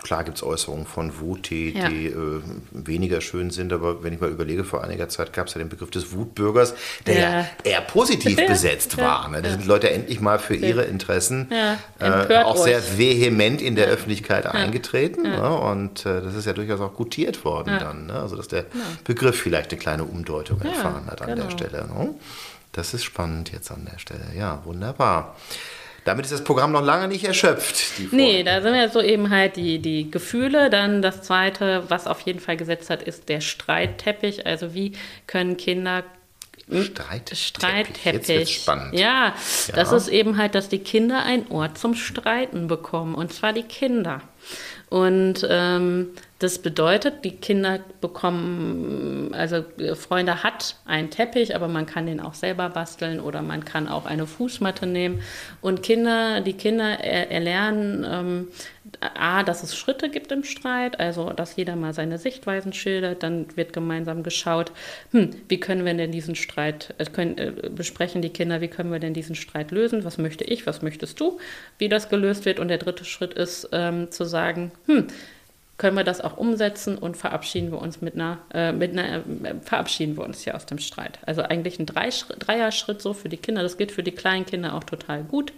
[0.04, 1.89] Klar gibt es Äußerungen von Wut, die, ja.
[1.89, 5.56] die äh, weniger schön sind, aber wenn ich mal überlege, vor einiger Zeit gab es
[5.56, 6.75] ja den Begriff des Wutbürgers,
[7.08, 9.30] der ja, eher positiv besetzt war.
[9.30, 9.41] Ne?
[9.41, 14.45] Da sind Leute endlich mal für ihre Interessen äh, auch sehr vehement in der Öffentlichkeit
[14.45, 15.23] eingetreten.
[15.23, 15.49] Ne?
[15.49, 18.06] Und äh, das ist ja durchaus auch gutiert worden dann.
[18.08, 18.13] Ne?
[18.13, 18.65] Also dass der
[19.04, 21.43] Begriff vielleicht eine kleine Umdeutung erfahren hat an genau.
[21.45, 21.88] der Stelle.
[21.88, 22.13] Ne?
[22.71, 24.25] Das ist spannend jetzt an der Stelle.
[24.38, 25.36] Ja, wunderbar.
[26.03, 28.11] Damit ist das Programm noch lange nicht erschöpft.
[28.11, 30.71] Nee, da sind ja so eben halt die, die Gefühle.
[30.71, 34.45] Dann das Zweite, was auf jeden Fall gesetzt hat, ist der Streitteppich.
[34.47, 34.93] Also wie
[35.27, 36.03] können Kinder
[36.71, 37.47] Streitteppich.
[37.47, 38.27] Streitteppich.
[38.27, 38.93] Jetzt spannend.
[38.93, 39.35] Ja,
[39.67, 43.13] ja, das ist eben halt, dass die Kinder einen Ort zum Streiten bekommen.
[43.13, 44.21] Und zwar die Kinder.
[44.91, 49.63] Und ähm, das bedeutet, die Kinder bekommen, also
[49.95, 54.06] Freunde hat einen Teppich, aber man kann den auch selber basteln oder man kann auch
[54.06, 55.21] eine Fußmatte nehmen.
[55.62, 58.47] Und Kinder, die Kinder erlernen, ähm,
[58.99, 63.45] A, dass es Schritte gibt im Streit, also dass jeder mal seine Sichtweisen schildert, dann
[63.56, 64.71] wird gemeinsam geschaut,
[65.12, 68.91] hm, wie können wir denn diesen Streit, äh, können, äh, besprechen die Kinder, wie können
[68.91, 71.39] wir denn diesen Streit lösen, was möchte ich, was möchtest du,
[71.77, 72.60] wie das gelöst wird.
[72.60, 75.08] Und der dritte Schritt ist ähm, zu sagen, hm,
[75.82, 79.56] können wir das auch umsetzen und verabschieden wir uns mit einer, äh, mit einer äh,
[79.63, 81.17] verabschieden wir uns hier aus dem Streit.
[81.25, 83.63] Also eigentlich ein Dreier-Schritt so für die Kinder.
[83.63, 85.54] Das geht für die kleinen Kinder auch total gut.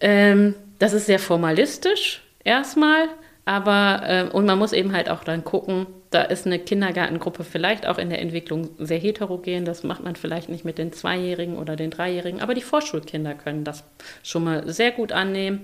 [0.00, 3.08] Ähm, das ist sehr formalistisch erstmal,
[3.44, 7.86] aber äh, und man muss eben halt auch dann gucken, da ist eine Kindergartengruppe vielleicht
[7.86, 9.64] auch in der Entwicklung sehr heterogen.
[9.64, 13.62] Das macht man vielleicht nicht mit den Zweijährigen oder den Dreijährigen, aber die Vorschulkinder können
[13.62, 13.84] das
[14.24, 15.60] schon mal sehr gut annehmen.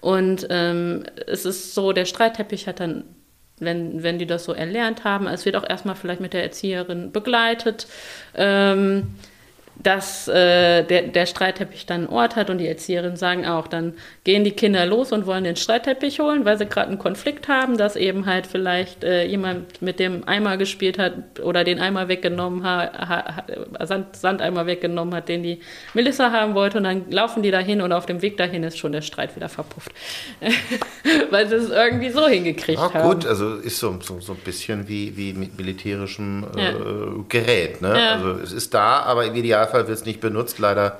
[0.00, 3.04] Und ähm, es ist so, der Streitteppich hat dann
[3.62, 5.26] wenn, wenn die das so erlernt haben.
[5.26, 7.86] Es wird auch erstmal vielleicht mit der Erzieherin begleitet.
[8.34, 9.14] Ähm,
[9.82, 13.94] dass äh, der, der Streitteppich dann einen Ort hat und die Erzieherinnen sagen auch, dann
[14.24, 17.78] gehen die Kinder los und wollen den Streitteppich holen, weil sie gerade einen Konflikt haben,
[17.78, 22.62] dass eben halt vielleicht äh, jemand mit dem Eimer gespielt hat oder den Eimer weggenommen
[22.62, 23.44] hat, ha,
[23.86, 25.60] Sand, Sandeimer weggenommen hat, den die
[25.94, 28.92] Melissa haben wollte und dann laufen die dahin und auf dem Weg dahin ist schon
[28.92, 29.92] der Streit wieder verpufft.
[31.30, 33.08] weil sie es irgendwie so hingekriegt ja, haben.
[33.08, 36.72] gut, also ist so, so, so ein bisschen wie, wie mit militärischem äh, ja.
[37.28, 37.80] Gerät.
[37.80, 37.94] Ne?
[37.96, 38.14] Ja.
[38.14, 40.58] Also es ist da, aber im Idealfall Idealfall wird es nicht benutzt.
[40.58, 40.98] Leider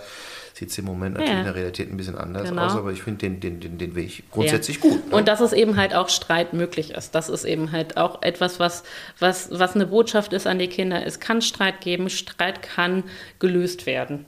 [0.54, 1.38] sieht es im Moment natürlich ja.
[1.38, 2.66] in der Realität ein bisschen anders genau.
[2.66, 4.90] aus, aber ich finde den, den, den, den Weg grundsätzlich ja.
[4.90, 5.10] gut.
[5.10, 5.16] Ne?
[5.16, 7.14] Und dass es eben halt auch Streit möglich ist.
[7.14, 8.82] Das ist eben halt auch etwas, was,
[9.18, 11.04] was, was eine Botschaft ist an die Kinder.
[11.06, 13.04] Es kann Streit geben, Streit kann
[13.38, 14.26] gelöst werden.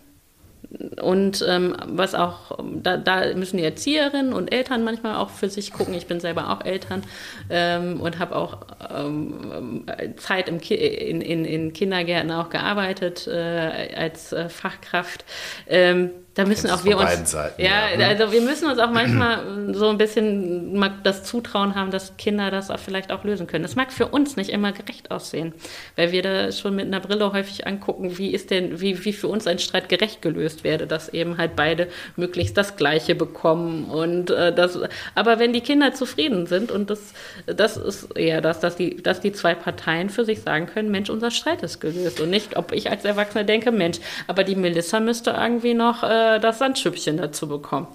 [1.00, 5.72] Und ähm, was auch, da, da, müssen die Erzieherinnen und Eltern manchmal auch für sich
[5.72, 5.92] gucken.
[5.94, 7.02] Ich bin selber auch Eltern
[7.50, 8.58] ähm, und habe auch
[8.94, 9.85] ähm,
[10.16, 15.24] Zeit im Ki in, in, in, Kindergärten auch gearbeitet äh, als äh, Fachkraft.
[15.66, 17.30] Ähm, da müssen auch wir uns.
[17.30, 19.40] Seiten, ja, ja, also wir müssen uns auch manchmal
[19.74, 23.62] so ein bisschen das Zutrauen haben, dass Kinder das auch vielleicht auch lösen können.
[23.62, 25.52] Das mag für uns nicht immer gerecht aussehen,
[25.96, 29.28] weil wir da schon mit einer Brille häufig angucken, wie ist denn, wie, wie für
[29.28, 33.84] uns ein Streit gerecht gelöst werde, dass eben halt beide möglichst das Gleiche bekommen.
[33.84, 34.78] Und äh, das,
[35.14, 37.12] aber wenn die Kinder zufrieden sind, und das,
[37.44, 41.10] das ist eher das, dass die, dass die zwei Parteien für sich sagen können, Mensch,
[41.10, 42.20] unser Streit ist gelöst.
[42.20, 46.02] Und nicht, ob ich als Erwachsener denke, Mensch, aber die Melissa müsste irgendwie noch.
[46.02, 47.87] Äh, äh, das Sandschüppchen dazu bekommen.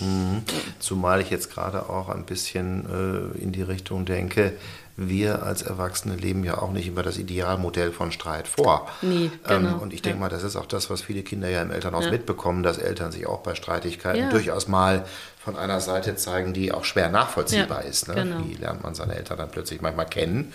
[0.00, 0.42] Mhm.
[0.78, 4.54] Zumal ich jetzt gerade auch ein bisschen äh, in die Richtung denke,
[4.96, 8.88] wir als Erwachsene leben ja auch nicht immer das Idealmodell von Streit vor.
[9.02, 9.68] Nie, ähm, genau.
[9.76, 10.20] Ähm, und ich denke ja.
[10.20, 12.10] mal, das ist auch das, was viele Kinder ja im Elternhaus ja.
[12.12, 14.30] mitbekommen, dass Eltern sich auch bei Streitigkeiten ja.
[14.30, 15.04] durchaus mal
[15.38, 18.08] von einer Seite zeigen, die auch schwer nachvollziehbar ist.
[18.08, 18.14] Ne?
[18.14, 18.36] Genau.
[18.46, 20.52] Wie lernt man seine Eltern dann plötzlich manchmal kennen?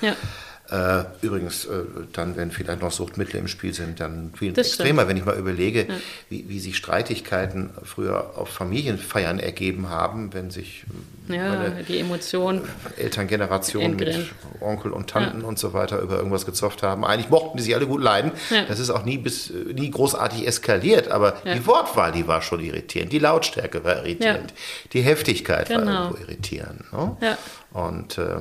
[0.72, 1.82] Äh, übrigens, äh,
[2.14, 5.10] dann, wenn vielleicht noch Suchtmittel im Spiel sind, dann viel das extremer, stimmt.
[5.10, 5.96] wenn ich mal überlege, ja.
[6.30, 10.84] wie, wie sich Streitigkeiten früher auf Familienfeiern ergeben haben, wenn sich
[11.28, 12.62] ja, die Emotionen
[12.98, 15.48] Elterngeneration mit Onkel und Tanten ja.
[15.48, 17.06] und so weiter über irgendwas gezofft haben.
[17.06, 18.32] Eigentlich mochten die sich alle gut leiden.
[18.68, 23.12] Das ist auch nie bis nie großartig eskaliert, aber die Wortwahl, die war schon irritierend,
[23.12, 24.54] die Lautstärke war irritierend,
[24.94, 25.86] die Heftigkeit genau.
[25.86, 26.94] war irgendwo irritierend.
[26.94, 27.38] Ne?
[27.72, 28.38] Und äh,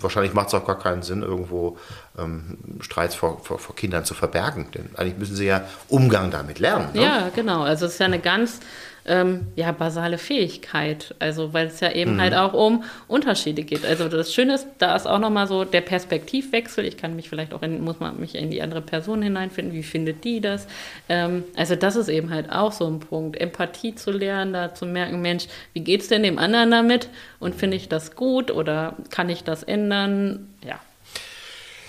[0.00, 1.71] wahrscheinlich macht es auch gar keinen Sinn, irgendwo
[2.18, 4.68] ähm, Streits vor, vor, vor, Kindern zu verbergen.
[4.74, 6.88] Denn eigentlich müssen sie ja Umgang damit lernen.
[6.94, 7.02] Ne?
[7.02, 7.62] Ja, genau.
[7.62, 8.60] Also es ist ja eine ganz
[9.04, 11.14] ähm, ja, basale Fähigkeit.
[11.18, 12.20] Also, weil es ja eben mhm.
[12.20, 13.84] halt auch um Unterschiede geht.
[13.84, 16.84] Also, das Schöne ist, da ist auch nochmal so der Perspektivwechsel.
[16.84, 19.74] Ich kann mich vielleicht auch in, muss man mich in die andere Person hineinfinden.
[19.74, 20.66] Wie findet die das?
[21.08, 23.40] Ähm, also, das ist eben halt auch so ein Punkt.
[23.40, 27.08] Empathie zu lernen, da zu merken, Mensch, wie geht es denn dem anderen damit?
[27.40, 30.48] Und finde ich das gut oder kann ich das ändern?
[30.64, 30.78] Ja.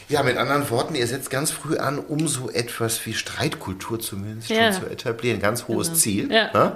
[0.09, 4.49] Ja, mit anderen Worten, ihr setzt ganz früh an, um so etwas wie Streitkultur zumindest
[4.49, 4.73] ja.
[4.73, 5.39] schon zu etablieren.
[5.39, 5.99] Ganz hohes genau.
[5.99, 6.31] Ziel.
[6.31, 6.51] Ja.
[6.53, 6.75] Ne?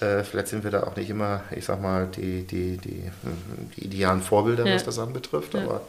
[0.00, 3.10] Äh, vielleicht sind wir da auch nicht immer, ich sag mal, die, die, die,
[3.76, 4.74] die idealen Vorbilder, ja.
[4.74, 5.62] was das anbetrifft, ja.
[5.62, 5.80] aber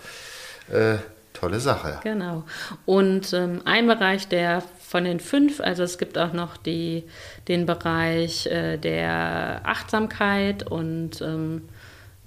[0.76, 0.98] äh,
[1.34, 2.00] tolle Sache.
[2.04, 2.44] Genau.
[2.86, 7.04] Und ähm, ein Bereich, der von den fünf, also es gibt auch noch die,
[7.48, 11.70] den Bereich äh, der Achtsamkeit und ähm,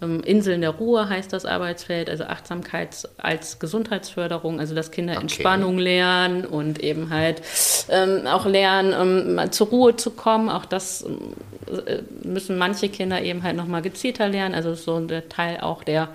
[0.04, 5.22] Inseln der Ruhe heißt das Arbeitsfeld, also Achtsamkeit als Gesundheitsförderung, also dass Kinder okay.
[5.22, 7.42] Entspannung lernen und eben halt
[7.88, 10.48] ähm, auch lernen, ähm, zur Ruhe zu kommen.
[10.48, 14.54] Auch das äh, müssen manche Kinder eben halt nochmal gezielter lernen.
[14.54, 16.08] Also so ein Teil auch der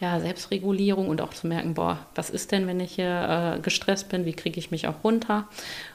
[0.00, 4.08] ja, Selbstregulierung und auch zu merken, boah, was ist denn, wenn ich hier äh, gestresst
[4.08, 5.48] bin, wie kriege ich mich auch runter?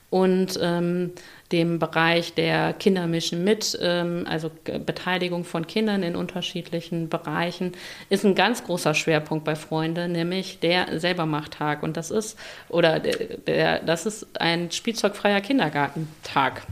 [0.10, 1.12] Und ähm,
[1.52, 7.74] dem Bereich der Kinder mischen mit, ähm, also Beteiligung von Kindern in unterschiedlichen Bereichen,
[8.10, 11.84] ist ein ganz großer Schwerpunkt bei Freunde, nämlich der Selbermachttag.
[11.84, 12.38] Und das ist,
[12.70, 16.64] oder der, der, das ist ein spielzeugfreier Kindergartentag.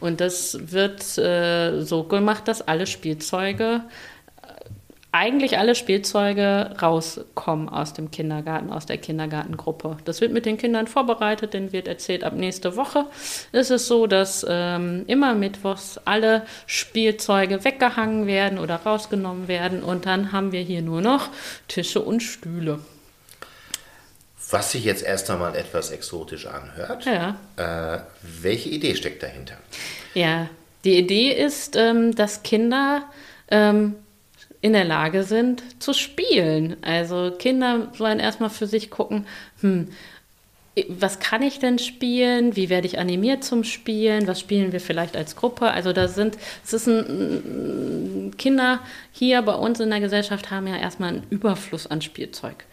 [0.00, 3.82] Und das wird äh, so gemacht, dass alle Spielzeuge
[5.12, 9.96] eigentlich alle Spielzeuge rauskommen aus dem Kindergarten, aus der Kindergartengruppe.
[10.04, 13.06] Das wird mit den Kindern vorbereitet, denen wird erzählt, ab nächste Woche
[13.50, 20.06] ist es so, dass ähm, immer mittwochs alle Spielzeuge weggehangen werden oder rausgenommen werden und
[20.06, 21.28] dann haben wir hier nur noch
[21.66, 22.78] Tische und Stühle.
[24.50, 27.04] Was sich jetzt erst einmal etwas exotisch anhört.
[27.04, 27.36] Ja.
[27.56, 28.00] Äh,
[28.42, 29.56] welche Idee steckt dahinter?
[30.14, 30.48] Ja,
[30.84, 33.04] die Idee ist, ähm, dass Kinder
[33.48, 33.96] ähm,
[34.60, 36.76] in der Lage sind zu spielen.
[36.82, 39.26] Also Kinder sollen erstmal für sich gucken,
[39.60, 39.88] hm,
[40.88, 42.56] was kann ich denn spielen?
[42.56, 44.26] Wie werde ich animiert zum Spielen?
[44.26, 45.70] Was spielen wir vielleicht als Gruppe?
[45.70, 48.80] Also da sind, es ist ein, Kinder
[49.12, 52.64] hier bei uns in der Gesellschaft haben ja erstmal einen Überfluss an Spielzeug.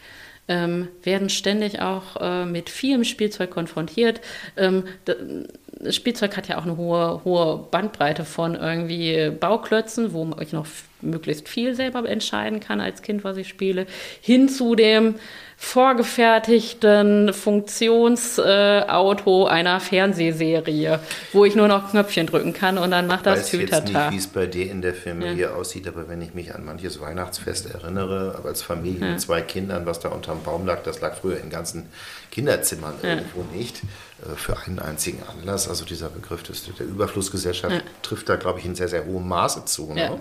[0.50, 4.22] Ähm, werden ständig auch äh, mit vielem Spielzeug konfrontiert.
[4.56, 10.54] Ähm, das Spielzeug hat ja auch eine hohe, hohe Bandbreite von irgendwie Bauklötzen, wo ich
[10.54, 10.68] noch
[11.02, 13.88] möglichst viel selber entscheiden kann als Kind, was ich spiele,
[14.22, 15.16] hin zu dem
[15.60, 21.00] vorgefertigten Funktionsauto äh, einer Fernsehserie,
[21.34, 24.12] wo ich nur noch Knöpfchen drücken kann und dann macht das Ich weiß jetzt nicht,
[24.12, 25.56] wie es bei dir in der Familie ja.
[25.56, 29.14] aussieht, aber wenn ich mich an manches Weihnachtsfest erinnere, aber als Familie ja.
[29.14, 31.90] mit zwei Kindern, was da unterm Baum lag, das lag früher in ganzen
[32.30, 33.16] Kinderzimmern ja.
[33.16, 35.68] irgendwo nicht, äh, für einen einzigen Anlass.
[35.68, 39.66] Also dieser Begriff des, der Überflussgesellschaft trifft da, glaube ich, in sehr, sehr hohem Maße
[39.66, 39.92] zu.
[39.92, 40.20] Ne?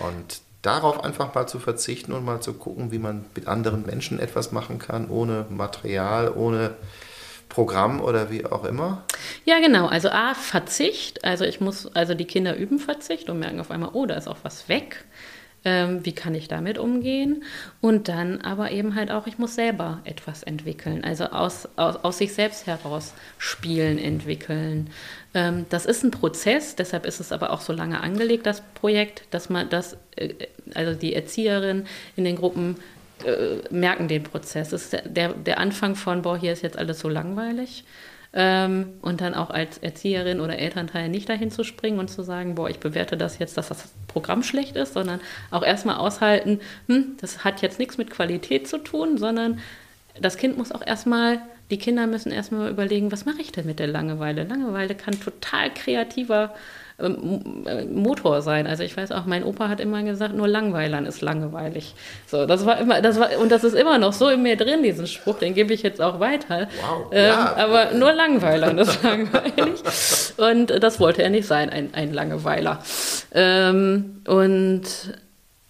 [0.00, 4.18] Und darauf einfach mal zu verzichten und mal zu gucken, wie man mit anderen Menschen
[4.18, 6.74] etwas machen kann, ohne Material, ohne
[7.48, 9.04] Programm oder wie auch immer?
[9.44, 9.86] Ja, genau.
[9.86, 11.24] Also A, Verzicht.
[11.24, 14.28] Also ich muss, also die Kinder üben Verzicht und merken auf einmal, oh, da ist
[14.28, 15.04] auch was weg.
[15.64, 17.44] Ähm, wie kann ich damit umgehen?
[17.80, 22.18] Und dann aber eben halt auch, ich muss selber etwas entwickeln, also aus, aus, aus
[22.18, 24.90] sich selbst heraus Spielen entwickeln.
[25.34, 29.22] Ähm, das ist ein Prozess, deshalb ist es aber auch so lange angelegt, das Projekt,
[29.30, 30.34] dass man das, äh,
[30.74, 32.76] also die Erzieherin in den Gruppen
[33.24, 34.70] äh, merken den Prozess.
[34.70, 37.84] Das ist der, der Anfang von, boah, hier ist jetzt alles so langweilig.
[38.34, 42.54] Ähm, und dann auch als Erzieherin oder Elternteil nicht dahin zu springen und zu sagen,
[42.54, 47.16] boah, ich bewerte das jetzt, dass das Programm schlecht ist, sondern auch erstmal aushalten, hm,
[47.20, 49.58] das hat jetzt nichts mit Qualität zu tun, sondern
[50.18, 51.42] das Kind muss auch erstmal
[51.72, 54.44] die Kinder müssen erstmal überlegen, was mache ich denn mit der Langeweile?
[54.44, 56.54] Langeweile kann total kreativer
[56.98, 58.66] Motor sein.
[58.66, 61.94] Also ich weiß auch, mein Opa hat immer gesagt, nur Langweilern ist langweilig.
[62.26, 64.82] So, das war immer, das war, und das ist immer noch so in mir drin,
[64.82, 66.68] diesen Spruch, den gebe ich jetzt auch weiter.
[66.80, 67.56] Wow, ähm, ja.
[67.56, 69.82] Aber nur Langweilern ist langweilig.
[70.36, 72.78] Und das wollte er nicht sein, ein, ein Langeweiler.
[73.32, 74.82] Ähm, und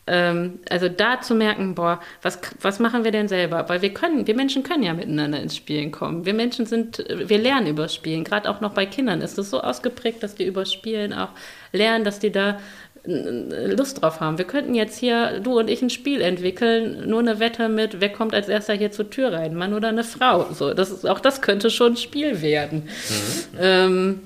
[0.07, 3.69] Ähm, also da zu merken, boah, was, was machen wir denn selber?
[3.69, 6.27] Weil wir können, wir Menschen können ja miteinander ins Spielen kommen.
[6.27, 8.25] Wir Menschen sind, wir lernen über Spielen.
[8.25, 11.31] Gerade auch noch bei Kindern ist es so ausgeprägt, dass die über Spielen auch
[11.73, 12.59] lernen, dass die da
[13.05, 14.39] Lust drauf haben.
[14.39, 18.11] Wir könnten jetzt hier, du und ich, ein Spiel entwickeln, nur eine Wette mit, wer
[18.11, 20.47] kommt als erster hier zur Tür rein, Mann oder eine Frau.
[20.53, 22.85] So, das ist, auch das könnte schon ein Spiel werden.
[22.85, 23.59] Mhm.
[23.61, 24.21] Ähm,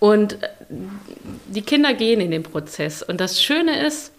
[0.00, 0.36] und
[1.46, 3.02] die Kinder gehen in den Prozess.
[3.02, 4.12] Und das Schöne ist,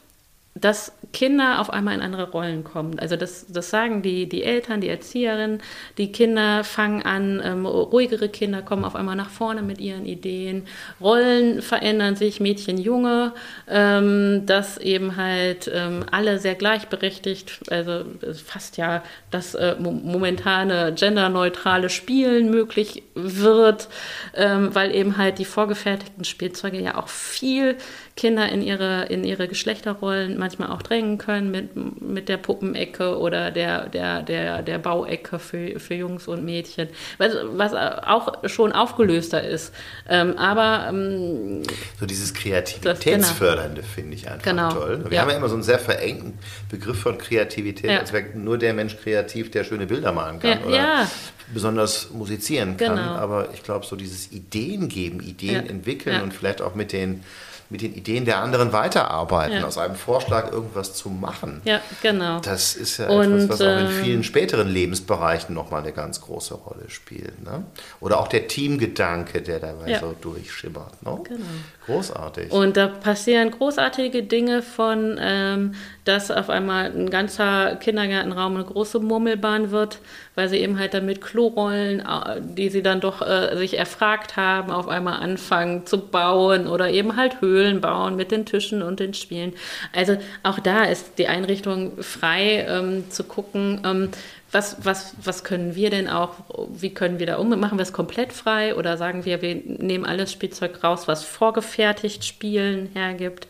[0.53, 2.99] dass Kinder auf einmal in andere Rollen kommen.
[2.99, 5.61] Also das, das sagen die, die Eltern, die Erzieherinnen.
[5.97, 10.67] Die Kinder fangen an, ähm, ruhigere Kinder kommen auf einmal nach vorne mit ihren Ideen.
[10.99, 13.33] Rollen verändern sich, Mädchen, Junge,
[13.69, 18.03] ähm, dass eben halt ähm, alle sehr gleichberechtigt, also
[18.45, 23.87] fast ja das äh, momentane genderneutrale Spielen möglich wird,
[24.35, 27.77] ähm, weil eben halt die vorgefertigten Spielzeuge ja auch viel
[28.15, 33.51] Kinder in ihre, in ihre Geschlechterrollen manchmal auch drängen können mit, mit der Puppenecke oder
[33.51, 39.43] der, der, der, der Bauecke für, für Jungs und Mädchen, was, was auch schon aufgelöster
[39.43, 39.73] ist.
[40.09, 41.63] Ähm, aber ähm,
[41.99, 43.93] so dieses Kreativitätsfördernde genau.
[43.93, 44.71] finde ich einfach genau.
[44.71, 45.05] toll.
[45.05, 45.21] Wir ja.
[45.21, 46.37] haben ja immer so einen sehr verengten
[46.69, 47.99] Begriff von Kreativität, ja.
[47.99, 50.65] als wäre nur der Mensch kreativ, der schöne Bilder malen kann ja.
[50.67, 51.07] oder
[51.53, 52.95] besonders musizieren kann.
[52.95, 53.11] Genau.
[53.15, 57.23] Aber ich glaube, so dieses Ideen geben, Ideen entwickeln und vielleicht auch mit den
[57.71, 59.65] mit den Ideen der anderen weiterarbeiten, ja.
[59.65, 61.61] aus einem Vorschlag irgendwas zu machen.
[61.63, 62.39] Ja, genau.
[62.41, 66.19] Das ist ja und, etwas, was auch in ähm, vielen späteren Lebensbereichen nochmal eine ganz
[66.19, 67.41] große Rolle spielt.
[67.43, 67.63] Ne?
[68.01, 69.99] Oder auch der Teamgedanke, der dabei ja.
[69.99, 71.01] so durchschimmert.
[71.01, 71.21] Ne?
[71.23, 71.45] Genau.
[71.85, 72.51] Großartig.
[72.51, 78.99] Und da passieren großartige Dinge von, ähm, dass auf einmal ein ganzer Kindergartenraum eine große
[78.99, 79.99] Murmelbahn wird,
[80.35, 84.71] weil sie eben halt damit Klorollen, äh, die sie dann doch äh, sich erfragt haben,
[84.71, 89.13] auf einmal anfangen zu bauen oder eben halt Höhlen bauen mit den Tischen und den
[89.13, 89.53] Spielen.
[89.95, 94.09] Also auch da ist die Einrichtung frei ähm, zu gucken, ähm,
[94.51, 96.35] was, was, was können wir denn auch,
[96.73, 97.57] wie können wir da um?
[97.57, 102.25] Machen wir es komplett frei oder sagen wir, wir nehmen alles Spielzeug raus, was vorgefertigt
[102.25, 103.47] Spielen hergibt?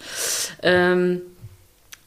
[0.62, 1.22] Ähm,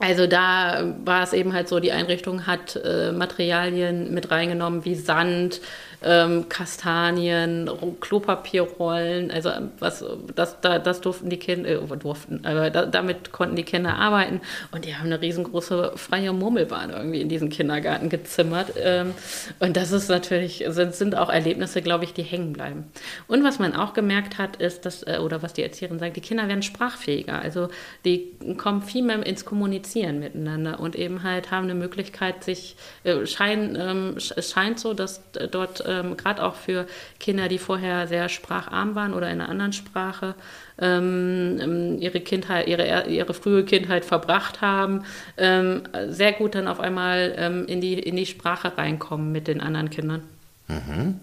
[0.05, 4.95] also da war es eben halt so, die Einrichtung hat äh, Materialien mit reingenommen wie
[4.95, 5.61] Sand,
[6.05, 12.71] ähm, Kastanien, Klopapierrollen, also ähm, was das, da, das durften die Kinder, äh, durften, aber
[12.71, 14.41] da, damit konnten die Kinder arbeiten
[14.71, 18.73] und die haben eine riesengroße freie Murmelbahn irgendwie in diesen Kindergarten gezimmert.
[18.77, 19.15] Ähm,
[19.61, 22.85] und das ist natürlich, sind, sind auch Erlebnisse, glaube ich, die hängen bleiben.
[23.27, 26.21] Und was man auch gemerkt hat, ist, dass, äh, oder was die Erzieherin sagt, die
[26.21, 27.39] Kinder werden sprachfähiger.
[27.41, 27.69] Also
[28.05, 33.27] die kommen viel mehr ins Kommunizieren miteinander und eben halt haben eine Möglichkeit, sich, äh,
[33.27, 36.87] schein, ähm, scheint so, dass dort ähm, gerade auch für
[37.21, 40.35] Kinder, die vorher sehr spracharm waren oder in einer anderen Sprache,
[40.79, 45.05] ähm, ähm, ihre Kindheit, ihre, ihre frühe Kindheit verbracht haben,
[45.37, 49.61] ähm, sehr gut dann auf einmal ähm, in, die, in die Sprache reinkommen mit den
[49.61, 50.23] anderen Kindern.
[50.69, 51.21] Mhm.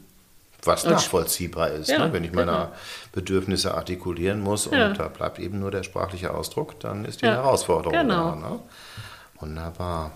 [0.64, 2.14] Was und nachvollziehbar ist, ja, ne?
[2.14, 2.72] wenn ich meine genau.
[3.14, 4.90] Bedürfnisse artikulieren muss und ja.
[4.90, 8.32] da bleibt eben nur der sprachliche Ausdruck, dann ist die ja, Herausforderung genau.
[8.32, 8.36] da.
[8.36, 8.60] Ne?
[9.40, 10.12] Wunderbar.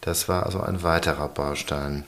[0.00, 2.04] Das war also ein weiterer Baustein.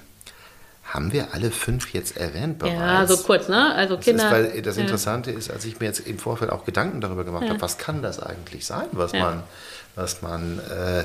[0.93, 2.79] Haben wir alle fünf jetzt erwähnt bereits?
[2.79, 3.75] Ja, so kurz, ne?
[3.75, 4.29] Also Kinder.
[4.29, 5.39] Das, ist, weil das Interessante ja.
[5.39, 7.51] ist, als ich mir jetzt im Vorfeld auch Gedanken darüber gemacht ja.
[7.51, 9.21] habe, was kann das eigentlich sein, was ja.
[9.21, 9.43] man,
[9.95, 11.05] was man äh,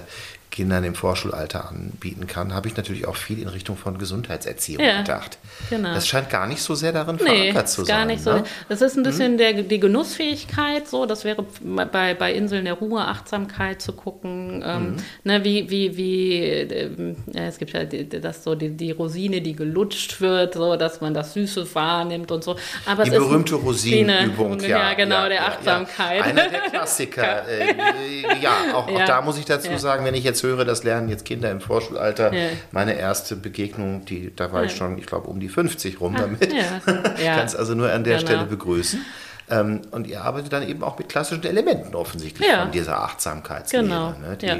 [0.58, 5.02] Kindern im Vorschulalter anbieten kann, habe ich natürlich auch viel in Richtung von Gesundheitserziehung ja,
[5.02, 5.38] gedacht.
[5.70, 5.94] Genau.
[5.94, 8.08] Das scheint gar nicht so sehr darin nee, verankert zu gar sein.
[8.08, 8.34] Nicht so.
[8.34, 8.44] Ne?
[8.68, 9.38] Das ist ein bisschen hm?
[9.38, 11.46] der, die Genussfähigkeit, so, das wäre
[11.92, 14.96] bei, bei Inseln der Ruhe, Achtsamkeit zu gucken, ähm, mhm.
[15.26, 20.20] ne, wie, wie, wie äh, es gibt ja das so die, die Rosine, die gelutscht
[20.22, 22.56] wird, so, dass man das Süße wahrnimmt und so.
[22.88, 26.18] Aber die berühmte Rosinenübung, ja, ja, genau, ja, der Achtsamkeit.
[26.18, 26.24] Ja.
[26.24, 27.48] Einer der Klassiker.
[27.48, 27.76] äh,
[28.42, 31.26] ja, auch, auch da muss ich dazu sagen, wenn ich jetzt höre, das lernen jetzt
[31.26, 32.34] Kinder im Vorschulalter.
[32.34, 32.50] Ja.
[32.72, 34.68] Meine erste Begegnung, die, da war ja.
[34.68, 36.54] ich schon, ich glaube, um die 50 rum damit.
[36.54, 37.36] Ja.
[37.36, 38.28] Kannst also nur an der genau.
[38.28, 39.00] Stelle begrüßen.
[39.50, 42.64] Ähm, und ihr arbeitet dann eben auch mit klassischen Elementen offensichtlich ja.
[42.64, 44.10] von dieser Achtsamkeitslehre, genau.
[44.10, 44.58] ne, die ja.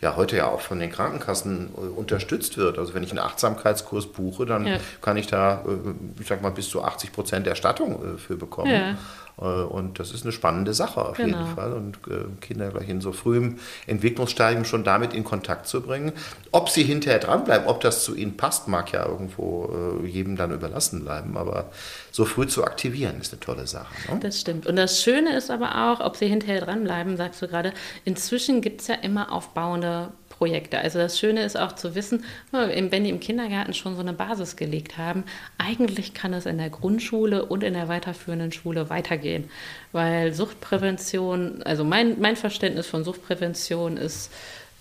[0.00, 0.16] ja.
[0.16, 2.78] heute ja auch von den Krankenkassen äh, unterstützt wird.
[2.78, 4.76] Also wenn ich einen Achtsamkeitskurs buche, dann ja.
[5.02, 8.96] kann ich da, äh, ich sag mal, bis zu 80 Prozent Erstattung äh, für bekommen.
[9.40, 11.38] Äh, und das ist eine spannende Sache auf genau.
[11.38, 11.72] jeden Fall.
[11.72, 16.12] Und äh, Kinder gleich in so frühem Entwicklungsstadium schon damit in Kontakt zu bringen.
[16.52, 20.52] Ob sie hinterher dranbleiben, ob das zu ihnen passt, mag ja irgendwo äh, jedem dann
[20.52, 21.36] überlassen bleiben.
[21.36, 21.70] Aber
[22.10, 23.94] so früh zu aktivieren ist eine tolle Sache.
[24.10, 24.20] Ne?
[24.20, 24.66] Das stimmt.
[24.66, 27.72] Und das Schöne ist aber auch, ob sie hinterher dranbleiben, sagst du gerade,
[28.04, 30.10] inzwischen gibt es ja immer aufbauende
[30.40, 30.78] Projekte.
[30.78, 34.56] Also das Schöne ist auch zu wissen, wenn die im Kindergarten schon so eine Basis
[34.56, 35.24] gelegt haben,
[35.58, 39.50] eigentlich kann es in der Grundschule und in der weiterführenden Schule weitergehen.
[39.92, 44.32] Weil Suchtprävention, also mein, mein Verständnis von Suchtprävention ist,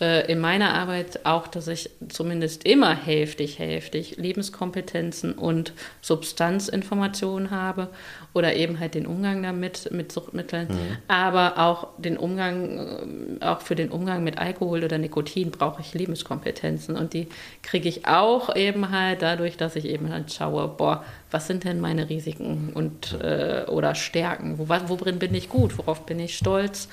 [0.01, 7.89] äh, in meiner Arbeit auch, dass ich zumindest immer hälftig, hälftig Lebenskompetenzen und Substanzinformationen habe
[8.33, 10.97] oder eben halt den Umgang damit, mit Suchtmitteln, mhm.
[11.07, 15.93] aber auch den Umgang, äh, auch für den Umgang mit Alkohol oder Nikotin brauche ich
[15.93, 17.27] Lebenskompetenzen und die
[17.61, 21.79] kriege ich auch eben halt dadurch, dass ich eben halt schaue, boah, was sind denn
[21.81, 26.87] meine Risiken und äh, oder Stärken, wo, worin bin ich gut, worauf bin ich stolz,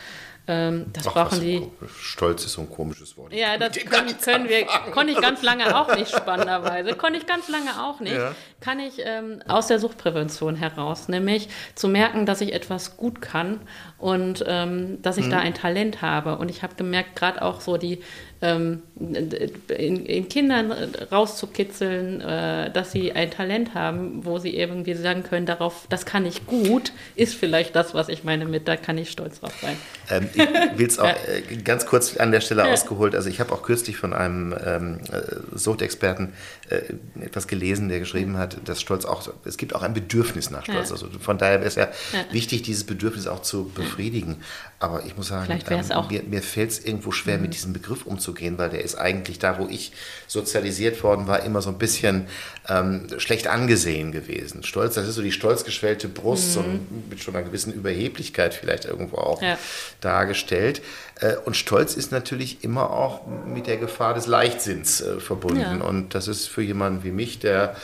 [0.49, 1.67] ähm, das Ach, brauchen die.
[2.01, 3.33] Stolz ist so ein komisches Wort.
[3.33, 6.95] Ja, das können, können wir, konnte ich ganz lange auch nicht, spannenderweise.
[6.95, 8.15] Konnte ich ganz lange auch nicht.
[8.15, 8.35] Ja.
[8.61, 13.61] Kann ich ähm, aus der Suchtprävention heraus, nämlich zu merken, dass ich etwas gut kann
[13.99, 15.31] und ähm, dass ich mhm.
[15.31, 16.39] da ein Talent habe.
[16.39, 18.03] Und ich habe gemerkt, gerade auch so die
[18.43, 20.73] ähm, in, in, Kindern
[21.11, 26.27] rauszukitzeln, äh, dass sie ein Talent haben, wo sie irgendwie sagen können, darauf, das kann
[26.27, 29.77] ich gut, ist vielleicht das, was ich meine mit, da kann ich stolz drauf sein.
[30.11, 31.07] Ähm, ich will es auch
[31.51, 32.73] äh, ganz kurz an der Stelle ja.
[32.73, 33.15] ausgeholt.
[33.15, 36.33] Also ich habe auch kürzlich von einem ähm, äh, Suchtexperten
[36.69, 36.83] äh,
[37.25, 40.89] etwas gelesen, der geschrieben hat, dass Stolz auch, es gibt auch ein Bedürfnis nach Stolz.
[40.89, 40.95] Ja.
[40.95, 44.37] Also von daher wäre es ja, ja, wichtig, dieses Bedürfnis auch zu befriedigen.
[44.79, 47.43] Aber ich muss sagen, ähm, mir, mir fällt es irgendwo schwer, mhm.
[47.43, 48.26] mit diesem Begriff umzugehen,
[48.59, 49.93] weil der ist eigentlich da, wo ich
[50.27, 52.27] sozialisiert worden war, immer so ein bisschen
[52.69, 54.63] ähm, schlecht angesehen gewesen.
[54.63, 56.53] Stolz, das ist so die stolz geschwellte Brust, mhm.
[56.53, 56.65] so
[57.11, 59.59] mit schon einer gewissen Überheblichkeit vielleicht irgendwo auch ja.
[60.01, 60.83] dargestellt.
[61.21, 65.61] Äh, und Stolz ist natürlich immer auch mit der Gefahr des Leichtsinns äh, verbunden.
[65.81, 65.87] Ja.
[65.87, 67.75] Und das ist für jemanden wie mich, der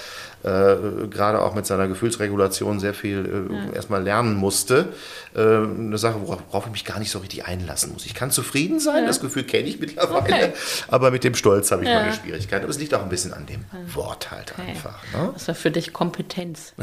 [0.45, 3.73] äh, gerade auch mit seiner Gefühlsregulation sehr viel äh, ja.
[3.75, 4.89] erstmal lernen musste.
[5.37, 8.07] Äh, eine Sache, worauf ich mich gar nicht so richtig einlassen muss.
[8.07, 9.07] Ich kann zufrieden sein, ja.
[9.07, 10.53] das Gefühl kenne ich mittlerweile, okay.
[10.89, 12.01] aber mit dem Stolz habe ich ja.
[12.01, 12.65] meine Schwierigkeiten.
[12.65, 13.65] Aber es liegt auch ein bisschen an dem
[13.95, 14.71] Wort halt okay.
[14.71, 14.99] einfach.
[15.13, 15.31] Ne?
[15.33, 16.75] Das war für dich Kompetenz.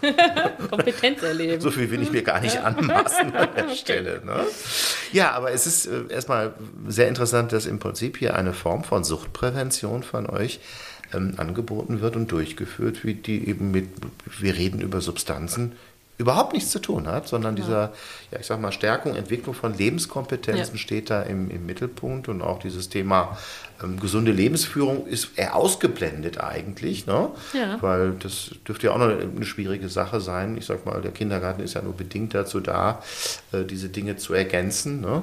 [0.70, 1.60] Kompetenz erleben.
[1.60, 4.22] So viel will ich mir gar nicht anmaßen an der Stelle.
[4.24, 4.46] Ne?
[5.12, 6.54] Ja, aber es ist äh, erstmal
[6.88, 10.60] sehr interessant, dass im Prinzip hier eine Form von Suchtprävention von euch
[11.14, 13.88] ähm, angeboten wird und durchgeführt wird, die eben mit,
[14.38, 15.72] wir reden über Substanzen,
[16.18, 17.62] überhaupt nichts zu tun hat, sondern ja.
[17.62, 17.92] dieser,
[18.30, 20.78] ja, ich sag mal, Stärkung, Entwicklung von Lebenskompetenzen ja.
[20.78, 23.36] steht da im, im, Mittelpunkt und auch dieses Thema
[23.82, 27.30] ähm, gesunde Lebensführung ist eher ausgeblendet eigentlich, ne?
[27.52, 27.80] Ja.
[27.80, 30.56] weil das dürfte ja auch noch eine schwierige Sache sein.
[30.56, 33.02] Ich sag mal, der Kindergarten ist ja nur bedingt dazu da,
[33.52, 35.00] äh, diese Dinge zu ergänzen.
[35.00, 35.22] Ne?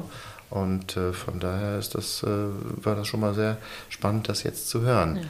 [0.49, 3.57] Und äh, von daher ist das, äh, war das schon mal sehr
[3.89, 5.29] spannend, das jetzt zu hören.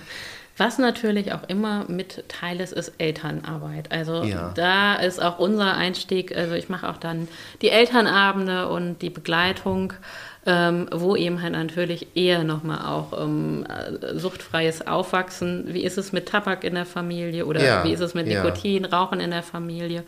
[0.59, 3.93] Was natürlich auch immer mit Teil ist, ist Elternarbeit.
[3.93, 4.51] Also ja.
[4.55, 7.29] da ist auch unser Einstieg, also ich mache auch dann
[7.61, 9.93] die Elternabende und die Begleitung,
[10.45, 13.65] ähm, wo eben halt natürlich eher nochmal auch ähm,
[14.15, 17.83] suchtfreies Aufwachsen, wie ist es mit Tabak in der Familie oder ja.
[17.85, 18.89] wie ist es mit Nikotin, ja.
[18.89, 19.99] Rauchen in der Familie.
[19.99, 20.05] Auf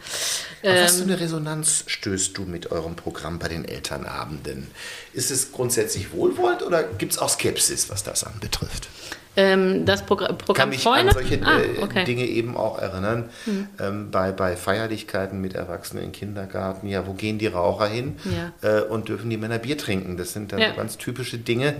[0.64, 4.68] ähm, was für eine Resonanz stößt du mit eurem Programm bei den Elternabenden?
[5.14, 8.90] Ist es grundsätzlich wohlwollend oder gibt es auch Skepsis, was das anbetrifft?
[9.38, 11.10] Ähm, das Progr Programm kann mich Freunde?
[11.10, 12.04] an solche ah, äh, okay.
[12.04, 13.30] Dinge eben auch erinnern.
[13.46, 13.68] Hm.
[13.80, 18.80] Ähm, bei, bei Feierlichkeiten mit Erwachsenen im Kindergarten, ja, wo gehen die Raucher hin ja.
[18.80, 20.18] äh, und dürfen die Männer Bier trinken?
[20.18, 20.72] Das sind dann ja.
[20.72, 21.76] ganz typische Dinge.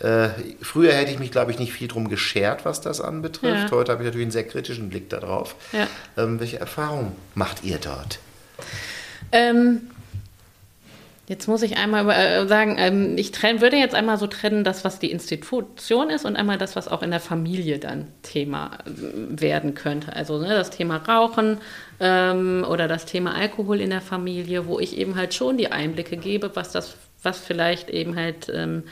[0.00, 0.28] Äh,
[0.60, 3.70] früher hätte ich mich, glaube ich, nicht viel drum geschert, was das anbetrifft.
[3.70, 3.70] Ja.
[3.70, 5.54] Heute habe ich natürlich einen sehr kritischen Blick darauf.
[6.16, 8.18] Ähm, welche Erfahrungen macht ihr dort?
[9.32, 9.90] Ähm,
[11.28, 15.00] Jetzt muss ich einmal äh, sagen, ähm, ich würde jetzt einmal so trennen, das, was
[15.00, 19.74] die Institution ist und einmal das, was auch in der Familie dann Thema äh, werden
[19.74, 20.14] könnte.
[20.14, 21.58] Also ne, das Thema Rauchen
[21.98, 26.16] ähm, oder das Thema Alkohol in der Familie, wo ich eben halt schon die Einblicke
[26.16, 28.84] gebe, was das, was vielleicht eben halt ähm,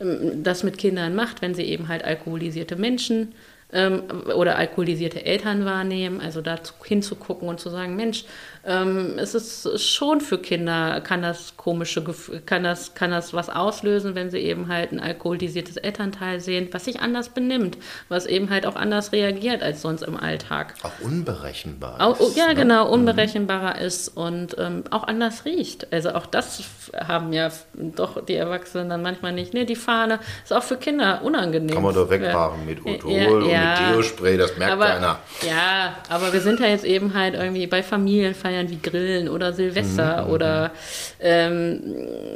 [0.00, 3.32] ähm das mit Kindern macht, wenn sie eben halt alkoholisierte Menschen
[3.72, 4.02] ähm,
[4.34, 6.20] oder alkoholisierte Eltern wahrnehmen.
[6.20, 8.24] Also da hinzugucken und zu sagen, Mensch,
[8.64, 12.04] ähm, es ist schon für Kinder, kann das komische,
[12.44, 16.84] kann das, kann das was auslösen, wenn sie eben halt ein alkoholisiertes Elternteil sehen, was
[16.84, 20.74] sich anders benimmt, was eben halt auch anders reagiert als sonst im Alltag.
[20.82, 22.00] Auch unberechenbar.
[22.00, 22.54] Auch, ist, ja, ne?
[22.54, 22.92] genau, mhm.
[22.92, 23.86] unberechenbarer mhm.
[23.86, 25.92] ist und ähm, auch anders riecht.
[25.92, 26.62] Also auch das
[26.94, 29.54] haben ja doch die Erwachsenen dann manchmal nicht.
[29.54, 31.74] Ne, die Fahne ist auch für Kinder unangenehm.
[31.74, 35.18] Kann man doch wegfahren mit Otol ja, ja, und mit Deospray, das merkt aber, keiner.
[35.46, 39.52] Ja, aber wir sind ja jetzt eben halt irgendwie bei Familienfeiern feiern wie Grillen oder
[39.52, 40.26] Silvester mhm.
[40.26, 40.72] mhm oder mhm.
[41.20, 41.82] ähm,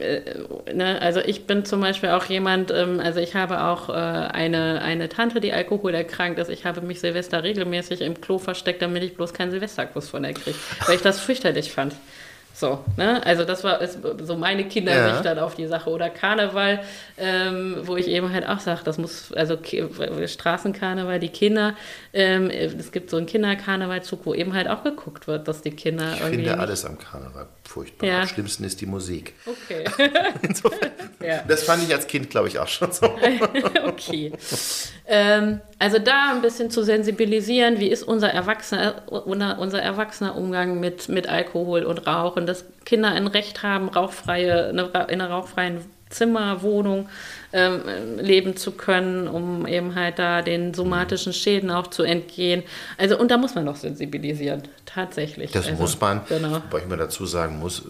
[0.01, 1.01] äh, ne?
[1.01, 5.09] also ich bin zum Beispiel auch jemand, ähm, also ich habe auch äh, eine, eine
[5.09, 6.51] Tante, die alkoholerkrankt ist.
[6.51, 10.35] Ich habe mich Silvester regelmäßig im Klo versteckt, damit ich bloß keinen Silvesterkuss von ihr
[10.35, 10.57] kriege,
[10.87, 11.95] weil ich das fürchterlich fand.
[12.55, 13.21] So, ne?
[13.27, 15.35] Also das war ist so meine Kindersicht ja.
[15.35, 15.91] dann auf die Sache.
[15.91, 16.83] Oder Karneval,
[17.19, 19.59] ähm, wo ich eben halt auch sage, das muss, also
[20.27, 21.75] Straßenkarneval, die Kinder,
[22.13, 26.13] ähm, es gibt so einen Kinderkarnevalzug, wo eben halt auch geguckt wird, dass die Kinder
[26.15, 26.43] ich irgendwie...
[26.43, 28.07] Ich finde alles am Karneval furchtbar.
[28.07, 28.21] Ja.
[28.21, 29.35] Am schlimmsten ist die Musik.
[29.45, 29.85] Okay.
[31.27, 31.43] ja.
[31.49, 33.07] Das fand ich als Kind, glaube ich, auch schon so.
[33.87, 34.33] okay.
[35.07, 41.09] Ähm, also da ein bisschen zu sensibilisieren, wie ist unser erwachsener, unser erwachsener Umgang mit,
[41.09, 45.81] mit Alkohol und Rauchen, dass Kinder ein Recht haben, rauchfreie, in einer rauchfreien
[46.11, 47.09] Zimmer, Wohnung
[47.55, 52.65] ähm, leben zu können, um eben halt da den somatischen Schäden auch zu entgehen.
[52.99, 55.53] Also und da muss man noch sensibilisieren, tatsächlich.
[55.53, 56.55] Das also, muss man, genau.
[56.55, 57.83] wobei ich mir dazu sagen muss,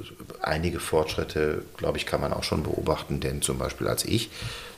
[0.43, 4.31] einige Fortschritte, glaube ich, kann man auch schon beobachten, denn zum Beispiel als ich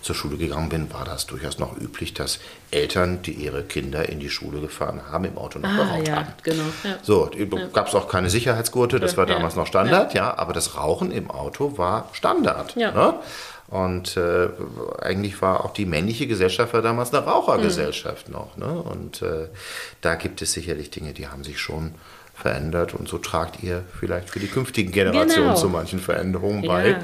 [0.03, 2.39] zur Schule gegangen bin, war das durchaus noch üblich, dass
[2.71, 6.17] Eltern, die ihre Kinder in die Schule gefahren haben, im Auto noch ah, geraucht ja,
[6.17, 6.33] haben.
[6.45, 6.99] Genau, ja.
[7.03, 7.29] So,
[7.73, 10.39] gab es auch keine Sicherheitsgurte, das war damals noch Standard, ja.
[10.39, 12.77] aber das Rauchen im Auto war Standard.
[12.77, 12.93] Ja.
[12.93, 13.15] Ne?
[13.69, 14.49] Und äh,
[15.01, 18.35] eigentlich war auch die männliche Gesellschaft war damals eine Rauchergesellschaft mhm.
[18.35, 18.57] noch.
[18.57, 18.81] Ne?
[18.81, 19.49] Und äh,
[20.01, 21.95] da gibt es sicherlich Dinge, die haben sich schon
[22.37, 25.55] verändert und so tragt ihr vielleicht für die künftigen Generationen genau.
[25.55, 26.71] zu manchen Veränderungen ja.
[26.71, 26.97] bei,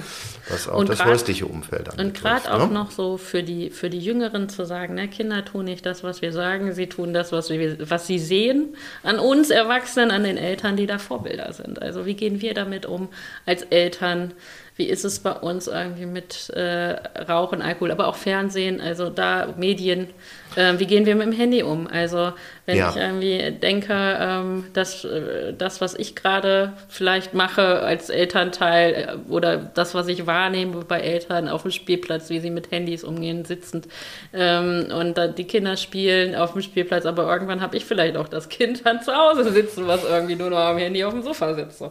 [0.50, 2.04] was auch und das grad, häusliche Umfeld angeht.
[2.04, 2.74] Und gerade auch ne?
[2.74, 6.20] noch so für die, für die Jüngeren zu sagen, ne, Kinder tun nicht das, was
[6.20, 10.36] wir sagen, sie tun das, was, wir, was sie sehen an uns Erwachsenen, an den
[10.36, 11.80] Eltern, die da Vorbilder sind.
[11.80, 13.08] Also wie gehen wir damit um
[13.46, 14.34] als Eltern?
[14.76, 16.96] Wie ist es bei uns irgendwie mit äh,
[17.28, 20.08] Rauchen, Alkohol, aber auch Fernsehen, also da Medien?
[20.56, 21.86] Äh, wie gehen wir mit dem Handy um?
[21.86, 22.32] Also
[22.64, 22.90] wenn ja.
[22.90, 29.30] ich irgendwie denke, ähm, dass äh, das, was ich gerade vielleicht mache als Elternteil äh,
[29.30, 33.44] oder das, was ich wahrnehme bei Eltern auf dem Spielplatz, wie sie mit Handys umgehen,
[33.44, 33.88] sitzend
[34.32, 38.28] ähm, und dann die Kinder spielen auf dem Spielplatz, aber irgendwann habe ich vielleicht auch
[38.28, 41.54] das Kind dann zu Hause sitzen, was irgendwie nur noch am Handy auf dem Sofa
[41.54, 41.78] sitzt.
[41.78, 41.90] So.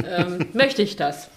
[0.00, 1.30] ähm, möchte ich das?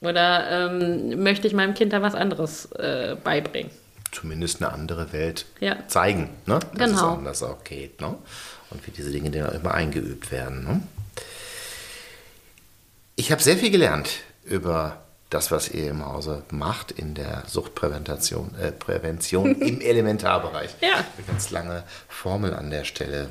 [0.00, 3.70] Oder ähm, möchte ich meinem Kind da was anderes äh, beibringen?
[4.12, 5.76] Zumindest eine andere Welt ja.
[5.88, 6.60] zeigen, ne?
[6.74, 7.12] dass genau.
[7.12, 8.00] es anders auch geht.
[8.00, 8.14] Ne?
[8.70, 10.64] Und wie diese Dinge dann auch immer eingeübt werden.
[10.64, 10.82] Ne?
[13.16, 14.10] Ich habe sehr viel gelernt
[14.44, 20.70] über das, was ihr im Hause macht in der Suchtprävention äh, Prävention im Elementarbereich.
[20.80, 20.94] Ja.
[20.94, 23.28] Eine ganz lange Formel an der Stelle.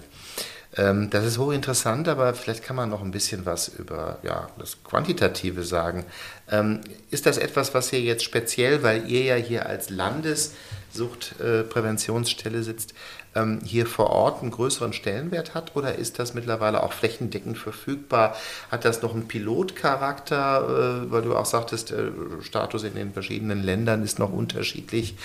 [0.77, 4.83] Ähm, das ist hochinteressant, aber vielleicht kann man noch ein bisschen was über ja, das
[4.83, 6.05] Quantitative sagen.
[6.49, 12.93] Ähm, ist das etwas, was ihr jetzt speziell, weil ihr ja hier als Landessuchtpräventionsstelle sitzt,
[13.35, 18.37] ähm, hier vor Ort einen größeren Stellenwert hat oder ist das mittlerweile auch flächendeckend verfügbar?
[18.69, 22.11] Hat das noch einen Pilotcharakter, äh, weil du auch sagtest, der
[22.41, 25.17] Status in den verschiedenen Ländern ist noch unterschiedlich?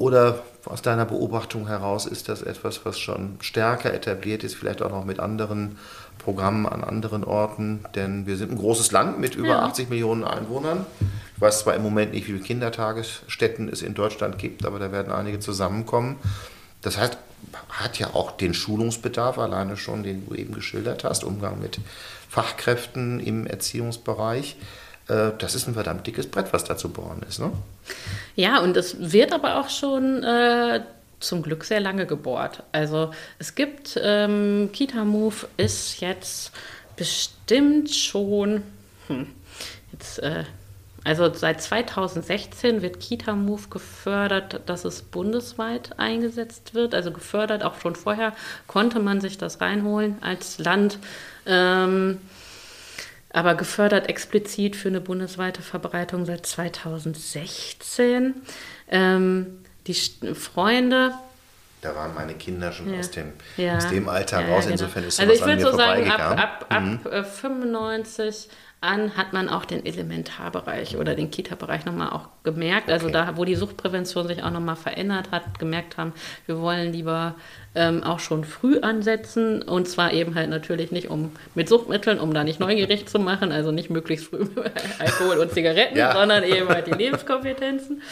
[0.00, 4.88] Oder aus deiner Beobachtung heraus ist das etwas, was schon stärker etabliert ist, vielleicht auch
[4.88, 5.76] noch mit anderen
[6.16, 7.84] Programmen an anderen Orten?
[7.94, 9.62] Denn wir sind ein großes Land mit über ja.
[9.62, 10.86] 80 Millionen Einwohnern.
[11.36, 14.90] Ich weiß zwar im Moment nicht, wie viele Kindertagesstätten es in Deutschland gibt, aber da
[14.90, 16.16] werden einige zusammenkommen.
[16.80, 17.18] Das heißt,
[17.68, 21.78] hat ja auch den Schulungsbedarf alleine schon, den du eben geschildert hast, Umgang mit
[22.30, 24.56] Fachkräften im Erziehungsbereich.
[25.10, 27.40] Äh, das ist ein verdammt dickes Brett, was da zu bohren ist.
[27.40, 27.52] Ne?
[28.36, 30.80] Ja, und es wird aber auch schon äh,
[31.18, 32.62] zum Glück sehr lange gebohrt.
[32.70, 36.52] Also es gibt, ähm, Kita Move ist jetzt
[36.96, 38.62] bestimmt schon,
[39.08, 39.26] hm,
[39.92, 40.44] jetzt, äh,
[41.02, 46.94] also seit 2016 wird Kita Move gefördert, dass es bundesweit eingesetzt wird.
[46.94, 48.32] Also gefördert, auch schon vorher
[48.66, 50.98] konnte man sich das reinholen als Land.
[51.46, 52.18] Ähm,
[53.32, 58.34] aber gefördert explizit für eine bundesweite Verbreitung seit 2016.
[58.88, 59.46] Ähm,
[59.86, 59.94] die
[60.34, 61.12] Freunde.
[61.80, 62.98] Da waren meine Kinder schon ja.
[62.98, 63.76] aus, dem, ja.
[63.76, 64.64] aus dem Alter ja, raus.
[64.64, 64.72] Genau.
[64.72, 67.00] Insofern ist Also ich würde so sagen, ab, ab, mhm.
[67.06, 68.48] ab 95
[68.82, 72.90] an hat man auch den Elementarbereich oder den Kita-Bereich nochmal auch gemerkt.
[72.90, 73.12] Also okay.
[73.12, 76.14] da, wo die Suchtprävention sich auch nochmal verändert hat, gemerkt haben,
[76.46, 77.34] wir wollen lieber
[77.74, 82.34] ähm, auch schon früh ansetzen und zwar eben halt natürlich nicht um mit Suchtmitteln, um
[82.34, 84.44] da nicht neugierig zu machen, also nicht möglichst früh
[84.98, 86.12] Alkohol und Zigaretten, ja.
[86.12, 88.02] sondern eben halt die Lebenskompetenzen.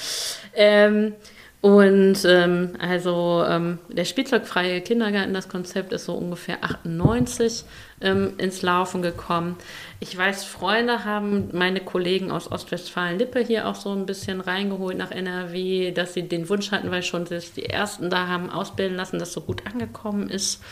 [0.54, 1.14] Ähm,
[1.60, 7.64] und ähm, also ähm, der spielzeugfreie Kindergarten, das Konzept ist so ungefähr 98
[8.00, 9.56] ähm, ins Laufen gekommen.
[9.98, 15.10] Ich weiß, Freunde haben meine Kollegen aus Ostwestfalen-Lippe hier auch so ein bisschen reingeholt nach
[15.10, 19.32] NRW, dass sie den Wunsch hatten, weil schon die ersten da haben ausbilden lassen, dass
[19.32, 20.62] so gut angekommen ist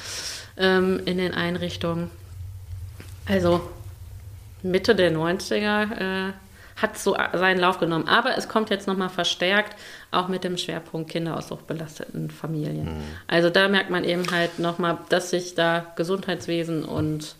[0.56, 2.10] ähm, in den Einrichtungen.
[3.28, 3.60] Also
[4.62, 6.32] Mitte der 90er äh,
[6.76, 8.06] hat so seinen Lauf genommen.
[8.06, 9.76] Aber es kommt jetzt nochmal verstärkt,
[10.16, 12.84] auch mit dem Schwerpunkt Kinder aus suchtbelasteten Familien.
[12.84, 13.04] Mhm.
[13.26, 17.36] Also da merkt man eben halt nochmal, dass sich da Gesundheitswesen und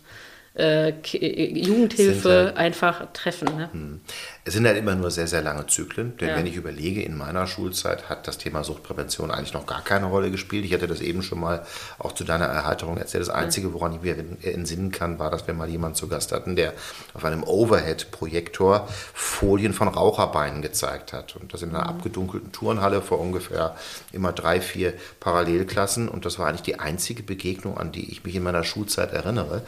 [0.57, 3.55] äh, Jugendhilfe halt, einfach treffen.
[3.55, 3.69] Ne?
[3.71, 4.01] Hm.
[4.47, 6.15] Es sind halt immer nur sehr, sehr lange Zyklen.
[6.15, 6.37] Denn ja.
[6.37, 10.31] wenn ich überlege, in meiner Schulzeit hat das Thema Suchtprävention eigentlich noch gar keine Rolle
[10.31, 10.63] gespielt.
[10.63, 11.65] Ich hatte das eben schon mal
[11.99, 13.23] auch zu deiner Erheiterung erzählt.
[13.23, 16.55] Das Einzige, woran ich mir entsinnen kann, war, dass wir mal jemanden zu Gast hatten,
[16.55, 16.71] der
[17.13, 21.35] auf einem Overhead-Projektor Folien von Raucherbeinen gezeigt hat.
[21.35, 21.97] Und das in einer mhm.
[21.97, 23.75] abgedunkelten Turnhalle vor ungefähr
[24.13, 26.07] immer drei, vier Parallelklassen.
[26.07, 29.63] Und das war eigentlich die einzige Begegnung, an die ich mich in meiner Schulzeit erinnere.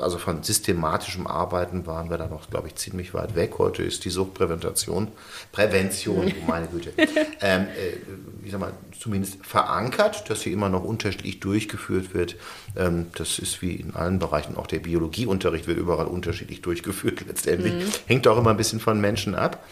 [0.00, 3.56] Also von systematischem Arbeiten waren wir da noch, glaube ich, ziemlich weit weg.
[3.58, 5.08] Heute ist die Sucht Suchtprävention,
[5.50, 6.92] Prävention, meine Güte,
[7.40, 12.36] ähm, äh, ich sag mal, zumindest verankert, dass sie immer noch unterschiedlich durchgeführt wird.
[12.76, 17.74] Ähm, das ist wie in allen Bereichen, auch der Biologieunterricht wird überall unterschiedlich durchgeführt letztendlich.
[17.74, 17.92] Mhm.
[18.06, 19.64] Hängt auch immer ein bisschen von Menschen ab,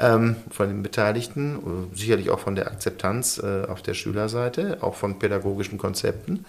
[0.00, 5.18] ähm, von den Beteiligten, sicherlich auch von der Akzeptanz äh, auf der Schülerseite, auch von
[5.18, 6.44] pädagogischen Konzepten.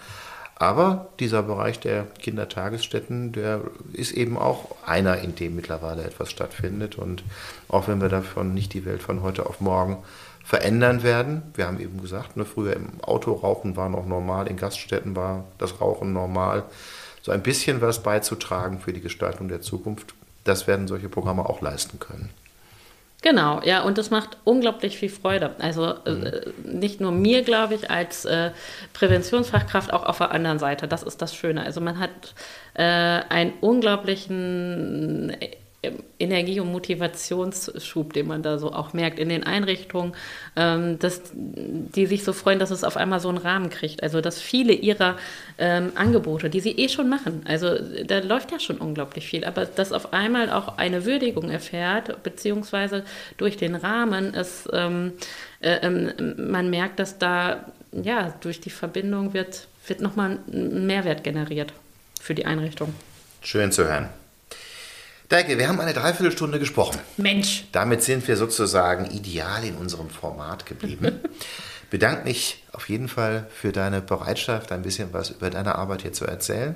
[0.57, 6.97] Aber dieser Bereich der Kindertagesstätten, der ist eben auch einer, in dem mittlerweile etwas stattfindet.
[6.97, 7.23] Und
[7.67, 9.97] auch wenn wir davon nicht die Welt von heute auf morgen
[10.45, 14.57] verändern werden, wir haben eben gesagt, ne, früher im Auto rauchen war noch normal, in
[14.57, 16.63] Gaststätten war das Rauchen normal.
[17.21, 21.61] So ein bisschen was beizutragen für die Gestaltung der Zukunft, das werden solche Programme auch
[21.61, 22.29] leisten können.
[23.21, 25.55] Genau, ja, und das macht unglaublich viel Freude.
[25.57, 26.79] Also äh, mhm.
[26.79, 28.51] nicht nur mir, glaube ich, als äh,
[28.93, 30.87] Präventionsfachkraft, auch auf der anderen Seite.
[30.87, 31.63] Das ist das Schöne.
[31.63, 32.35] Also man hat
[32.75, 35.35] äh, einen unglaublichen
[36.19, 40.13] Energie- und Motivationsschub, den man da so auch merkt in den Einrichtungen,
[40.55, 44.03] ähm, dass die sich so freuen, dass es auf einmal so einen Rahmen kriegt.
[44.03, 45.17] Also dass viele ihrer
[45.57, 49.65] ähm, Angebote, die sie eh schon machen, also da läuft ja schon unglaublich viel, aber
[49.65, 53.03] dass auf einmal auch eine Würdigung erfährt, beziehungsweise
[53.37, 55.13] durch den Rahmen ist, ähm,
[55.61, 61.73] äh, man merkt, dass da ja durch die Verbindung wird, wird nochmal ein Mehrwert generiert
[62.21, 62.93] für die Einrichtung.
[63.41, 64.09] Schön zu hören.
[65.29, 66.99] Deike, wir haben eine Dreiviertelstunde gesprochen.
[67.17, 67.65] Mensch.
[67.71, 71.19] Damit sind wir sozusagen ideal in unserem Format geblieben.
[71.89, 76.13] Bedanke mich auf jeden Fall für deine Bereitschaft, ein bisschen was über deine Arbeit hier
[76.13, 76.75] zu erzählen.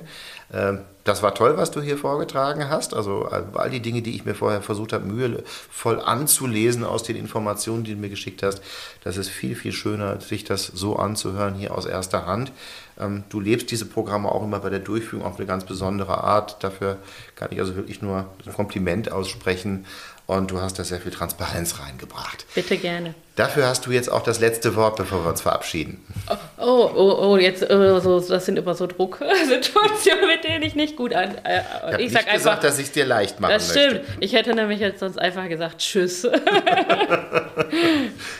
[0.52, 2.94] Ähm, das war toll, was du hier vorgetragen hast.
[2.94, 7.16] Also äh, all die Dinge, die ich mir vorher versucht habe, mühevoll anzulesen aus den
[7.16, 8.62] Informationen, die du mir geschickt hast.
[9.04, 12.52] Das ist viel, viel schöner, sich das so anzuhören hier aus erster Hand.
[13.00, 16.62] Ähm, du lebst diese Programme auch immer bei der Durchführung auf eine ganz besondere Art.
[16.62, 16.98] Dafür
[17.34, 19.86] kann ich also wirklich nur ein Kompliment aussprechen.
[20.30, 22.46] Und du hast da sehr viel Transparenz reingebracht.
[22.54, 23.16] Bitte gerne.
[23.34, 26.06] Dafür hast du jetzt auch das letzte Wort, bevor wir uns verabschieden.
[26.28, 30.76] Oh, oh, oh, oh jetzt, oh, so, das sind immer so Drucksituationen, mit denen ich
[30.76, 31.34] nicht gut an.
[31.44, 31.62] Äh,
[32.00, 33.94] ich, sag nicht einfach, gesagt, dass ich es dir leicht machen Das stimmt.
[33.94, 34.12] Möchte.
[34.20, 36.22] Ich hätte nämlich jetzt sonst einfach gesagt Tschüss.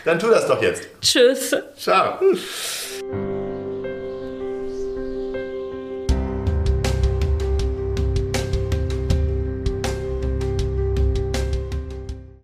[0.05, 0.87] Dann tu das doch jetzt.
[1.01, 1.57] Tschüss.
[1.77, 2.21] Ciao.